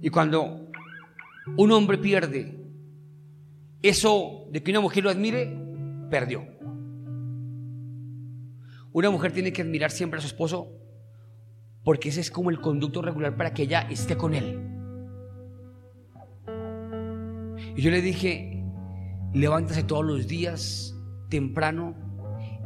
Y 0.01 0.09
cuando 0.09 0.67
un 1.55 1.71
hombre 1.71 1.97
pierde 1.97 2.57
eso 3.81 4.47
de 4.51 4.63
que 4.63 4.71
una 4.71 4.81
mujer 4.81 5.03
lo 5.03 5.09
admire, 5.09 5.55
perdió. 6.09 6.45
Una 8.91 9.09
mujer 9.09 9.31
tiene 9.31 9.53
que 9.53 9.61
admirar 9.61 9.91
siempre 9.91 10.17
a 10.17 10.21
su 10.21 10.27
esposo 10.27 10.77
porque 11.83 12.09
ese 12.09 12.19
es 12.19 12.31
como 12.31 12.49
el 12.49 12.59
conducto 12.59 13.01
regular 13.01 13.37
para 13.37 13.53
que 13.53 13.63
ella 13.63 13.87
esté 13.89 14.17
con 14.17 14.33
él. 14.33 14.59
Y 17.77 17.81
yo 17.81 17.91
le 17.91 18.01
dije, 18.01 18.61
levántase 19.33 19.83
todos 19.83 20.03
los 20.03 20.27
días 20.27 20.95
temprano 21.29 21.95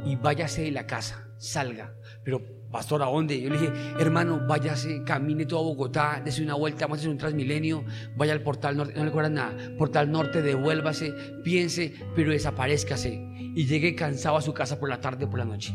y 0.04 0.16
váyase 0.16 0.62
de 0.62 0.72
la 0.72 0.86
casa, 0.86 1.28
salga. 1.38 1.94
Pero, 2.24 2.40
pastor, 2.70 3.02
¿a 3.02 3.06
dónde? 3.06 3.40
Yo 3.40 3.50
le 3.50 3.58
dije, 3.58 3.72
hermano, 3.98 4.40
váyase, 4.46 5.02
camine 5.04 5.44
todo 5.44 5.64
Bogotá, 5.64 6.22
dése 6.24 6.42
una 6.42 6.54
vuelta, 6.54 6.86
mándese 6.86 7.08
un 7.08 7.18
transmilenio, 7.18 7.84
vaya 8.16 8.32
al 8.32 8.42
portal 8.42 8.76
norte, 8.76 8.94
no 8.94 9.04
le 9.04 9.30
nada, 9.30 9.56
portal 9.76 10.10
norte, 10.10 10.40
devuélvase, 10.40 11.12
piense, 11.42 11.92
pero 12.14 12.30
desaparezcase 12.30 13.12
y 13.54 13.66
llegue 13.66 13.94
cansado 13.94 14.36
a 14.36 14.42
su 14.42 14.54
casa 14.54 14.78
por 14.78 14.88
la 14.88 15.00
tarde 15.00 15.24
o 15.24 15.30
por 15.30 15.38
la 15.38 15.44
noche. 15.44 15.74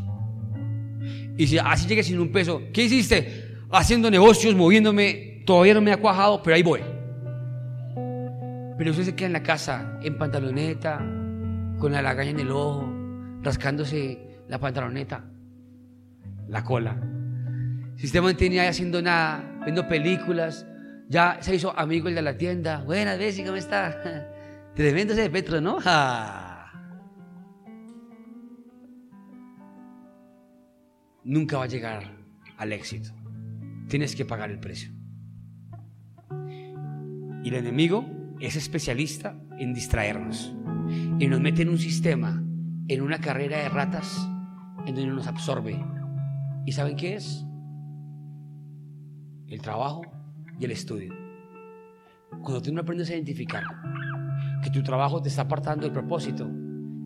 Y 1.36 1.46
si 1.46 1.58
así 1.58 1.86
llegué 1.86 2.02
sin 2.02 2.18
un 2.18 2.32
peso, 2.32 2.62
¿qué 2.72 2.84
hiciste? 2.84 3.56
Haciendo 3.70 4.10
negocios, 4.10 4.54
moviéndome, 4.54 5.42
todavía 5.44 5.74
no 5.74 5.80
me 5.80 5.92
ha 5.92 5.98
cuajado, 5.98 6.42
pero 6.42 6.56
ahí 6.56 6.62
voy. 6.62 6.80
Pero 8.76 8.90
usted 8.90 9.04
se 9.04 9.14
queda 9.14 9.26
en 9.26 9.32
la 9.34 9.42
casa, 9.42 9.98
en 10.02 10.16
pantaloneta, 10.16 10.98
con 11.78 11.92
la 11.92 12.02
lagaña 12.02 12.30
en 12.30 12.40
el 12.40 12.50
ojo, 12.50 12.92
rascándose 13.42 14.18
la 14.48 14.58
pantaloneta, 14.58 15.24
la 16.48 16.64
cola. 16.64 17.00
Si 17.96 18.06
usted 18.06 18.22
mantiene 18.22 18.60
ahí 18.60 18.68
haciendo 18.68 19.02
nada, 19.02 19.60
viendo 19.64 19.86
películas, 19.88 20.66
ya 21.08 21.38
se 21.40 21.54
hizo 21.54 21.76
amigo 21.78 22.08
el 22.08 22.14
de 22.14 22.22
la 22.22 22.36
tienda. 22.36 22.82
Buenas, 22.84 23.18
Bessie, 23.18 23.44
¿cómo 23.44 23.56
está? 23.56 24.30
Tremendo 24.74 25.12
ese 25.12 25.22
de 25.22 25.30
Petro, 25.30 25.60
¿no? 25.60 25.78
nunca 31.28 31.58
va 31.58 31.64
a 31.64 31.68
llegar 31.68 32.10
al 32.56 32.72
éxito. 32.72 33.10
Tienes 33.88 34.16
que 34.16 34.24
pagar 34.24 34.50
el 34.50 34.58
precio. 34.58 34.90
Y 37.44 37.48
el 37.48 37.54
enemigo 37.54 38.06
es 38.40 38.56
especialista 38.56 39.38
en 39.58 39.74
distraernos 39.74 40.54
y 41.18 41.26
nos 41.26 41.40
mete 41.40 41.62
en 41.62 41.68
un 41.68 41.78
sistema, 41.78 42.42
en 42.88 43.02
una 43.02 43.20
carrera 43.20 43.58
de 43.58 43.68
ratas, 43.68 44.16
en 44.86 44.94
donde 44.94 45.06
nos 45.06 45.26
absorbe. 45.26 45.78
¿Y 46.68 46.72
saben 46.72 46.96
qué 46.96 47.14
es? 47.14 47.46
El 49.46 49.62
trabajo 49.62 50.02
y 50.60 50.66
el 50.66 50.70
estudio. 50.70 51.14
Cuando 52.42 52.60
tú 52.60 52.74
no 52.74 52.82
aprendes 52.82 53.08
a 53.08 53.14
identificar 53.14 53.64
que 54.62 54.68
tu 54.68 54.82
trabajo 54.82 55.22
te 55.22 55.30
está 55.30 55.40
apartando 55.40 55.84
del 55.84 55.94
propósito, 55.94 56.46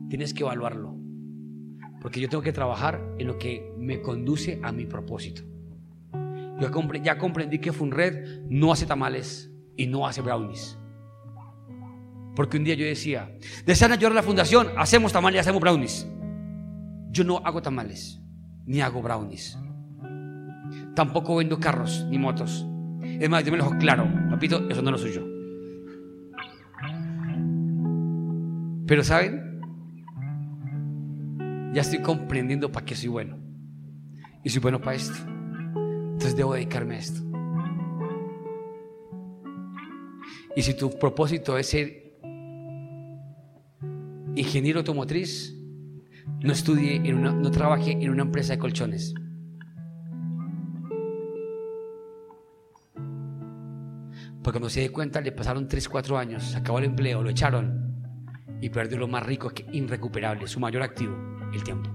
tienes 0.08 0.34
que 0.34 0.42
evaluarlo 0.42 0.96
porque 2.00 2.20
yo 2.20 2.28
tengo 2.28 2.42
que 2.42 2.52
trabajar 2.52 3.00
en 3.20 3.28
lo 3.28 3.38
que 3.38 3.72
me 3.78 4.02
conduce 4.02 4.58
a 4.64 4.72
mi 4.72 4.84
propósito. 4.86 5.42
Yo 6.58 6.68
ya 7.00 7.16
comprendí 7.16 7.60
que 7.60 7.72
Funred 7.72 8.42
no 8.48 8.72
hace 8.72 8.84
tamales 8.84 9.48
y 9.76 9.86
no 9.86 10.08
hace 10.08 10.22
brownies. 10.22 10.76
Porque 12.34 12.56
un 12.56 12.64
día 12.64 12.74
yo 12.74 12.84
decía, 12.84 13.32
desean 13.64 13.92
ayudar 13.92 14.10
a 14.10 14.16
la 14.16 14.22
fundación, 14.24 14.70
hacemos 14.76 15.12
tamales 15.12 15.36
y 15.36 15.38
hacemos 15.38 15.60
brownies. 15.60 16.08
Yo 17.12 17.22
no 17.22 17.38
hago 17.44 17.62
tamales, 17.62 18.21
ni 18.66 18.80
hago 18.80 19.02
brownies. 19.02 19.58
Tampoco 20.94 21.36
vendo 21.36 21.58
carros 21.58 22.06
ni 22.10 22.18
motos. 22.18 22.66
Es 23.02 23.28
más, 23.28 23.44
yo 23.44 23.52
me 23.52 23.58
lo 23.58 23.64
dejo 23.64 23.78
claro, 23.78 24.08
papito, 24.30 24.68
eso 24.68 24.82
no 24.82 24.90
lo 24.90 24.98
soy 24.98 25.12
yo. 25.12 25.22
Pero 28.86 29.04
¿saben? 29.04 29.52
ya 31.72 31.80
estoy 31.80 32.00
comprendiendo 32.00 32.70
para 32.70 32.84
qué 32.84 32.94
soy 32.94 33.08
bueno. 33.08 33.38
Y 34.44 34.50
soy 34.50 34.60
bueno 34.60 34.80
para 34.80 34.96
esto. 34.96 35.16
Entonces 35.26 36.36
debo 36.36 36.54
dedicarme 36.54 36.96
a 36.96 36.98
esto. 36.98 37.20
Y 40.54 40.62
si 40.62 40.76
tu 40.76 40.90
propósito 40.98 41.56
es 41.56 41.68
ser 41.68 42.18
ingeniero 44.34 44.80
automotriz, 44.80 45.56
no 46.40 46.52
estudie 46.52 47.00
no 47.12 47.50
trabaje 47.50 47.92
en 47.92 48.10
una 48.10 48.22
empresa 48.22 48.52
de 48.52 48.58
colchones. 48.58 49.14
Porque 54.42 54.58
cuando 54.58 54.70
se 54.70 54.80
dé 54.80 54.90
cuenta 54.90 55.20
le 55.20 55.30
pasaron 55.30 55.68
3, 55.68 55.88
4 55.88 56.18
años, 56.18 56.42
se 56.42 56.56
acabó 56.56 56.78
el 56.78 56.86
empleo, 56.86 57.22
lo 57.22 57.30
echaron 57.30 57.92
y 58.60 58.70
perdió 58.70 58.98
lo 58.98 59.08
más 59.08 59.24
rico, 59.24 59.50
que 59.50 59.66
irrecuperable, 59.72 60.46
su 60.48 60.58
mayor 60.58 60.82
activo 60.82 61.16
el 61.52 61.62
tiempo. 61.62 61.90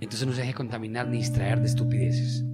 Entonces 0.00 0.26
no 0.26 0.32
se 0.32 0.42
deje 0.42 0.54
contaminar 0.54 1.08
ni 1.08 1.18
distraer 1.18 1.60
de 1.60 1.66
estupideces. 1.66 2.44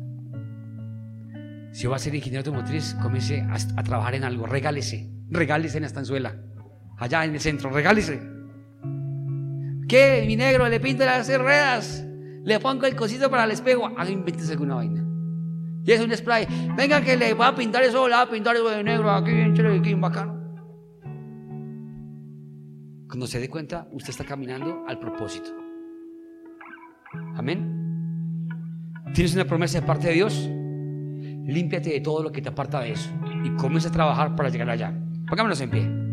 Si 1.73 1.87
va 1.87 1.97
a 1.97 1.99
ser 1.99 2.15
ingeniero 2.15 2.41
automotriz, 2.41 2.95
comience 3.03 3.41
a, 3.41 3.83
trabajar 3.83 4.15
en 4.15 4.25
algo, 4.25 4.47
regálese, 4.47 5.11
regálese 5.29 5.79
en 5.79 5.83
la 5.83 5.89
estanzuela, 5.89 6.37
allá 6.97 7.25
en 7.25 7.35
el 7.35 7.41
centro, 7.41 7.71
regálese. 7.71 8.34
¿Qué? 9.89 10.25
Mi 10.27 10.37
negro, 10.37 10.69
le 10.69 10.81
pinto 10.81 11.05
las 11.05 11.29
ruedas, 11.39 12.05
le 12.45 12.61
pongo 12.61 12.87
el 12.87 12.97
cosito 12.97 13.31
para 13.31 13.45
el 13.45 13.51
espejo, 13.51 13.87
haga 13.87 14.11
invéntese 14.11 14.53
alguna 14.53 14.77
vaina. 14.77 15.05
Y 15.85 15.93
es 15.93 16.01
un 16.01 16.15
spray, 16.17 16.47
venga 16.77 17.03
que 17.03 17.17
le 17.17 17.35
va 17.35 17.49
a 17.49 17.55
pintar 17.55 17.83
eso, 17.83 18.09
le 18.09 18.15
va 18.15 18.23
a 18.23 18.31
pintar 18.31 18.57
eso 18.57 18.69
de 18.71 18.83
negro, 18.83 19.11
aquí 19.11 19.33
bien 19.33 19.55
chévere, 19.55 19.77
aquí 19.77 19.89
bien 19.89 20.01
bacano. 20.01 20.33
Cuando 23.07 23.27
se 23.27 23.39
dé 23.39 23.49
cuenta, 23.49 23.87
usted 23.93 24.11
está 24.11 24.25
caminando 24.25 24.85
al 24.89 24.99
propósito. 24.99 25.51
Amén. 27.37 28.49
¿Tienes 29.15 29.35
una 29.35 29.45
promesa 29.45 29.81
de 29.81 29.87
parte 29.87 30.09
de 30.09 30.15
Dios? 30.15 30.49
Límpiate 31.47 31.91
de 31.91 32.01
todo 32.01 32.23
lo 32.23 32.33
que 32.33 32.41
te 32.41 32.49
aparta 32.49 32.81
de 32.81 32.93
eso 32.93 33.11
y 33.45 33.51
comienza 33.51 33.89
a 33.89 33.93
trabajar 33.93 34.35
para 34.35 34.49
llegar 34.49 34.71
allá. 34.71 34.93
Pongámonos 35.29 35.61
en 35.61 35.71
pie. 35.71 36.04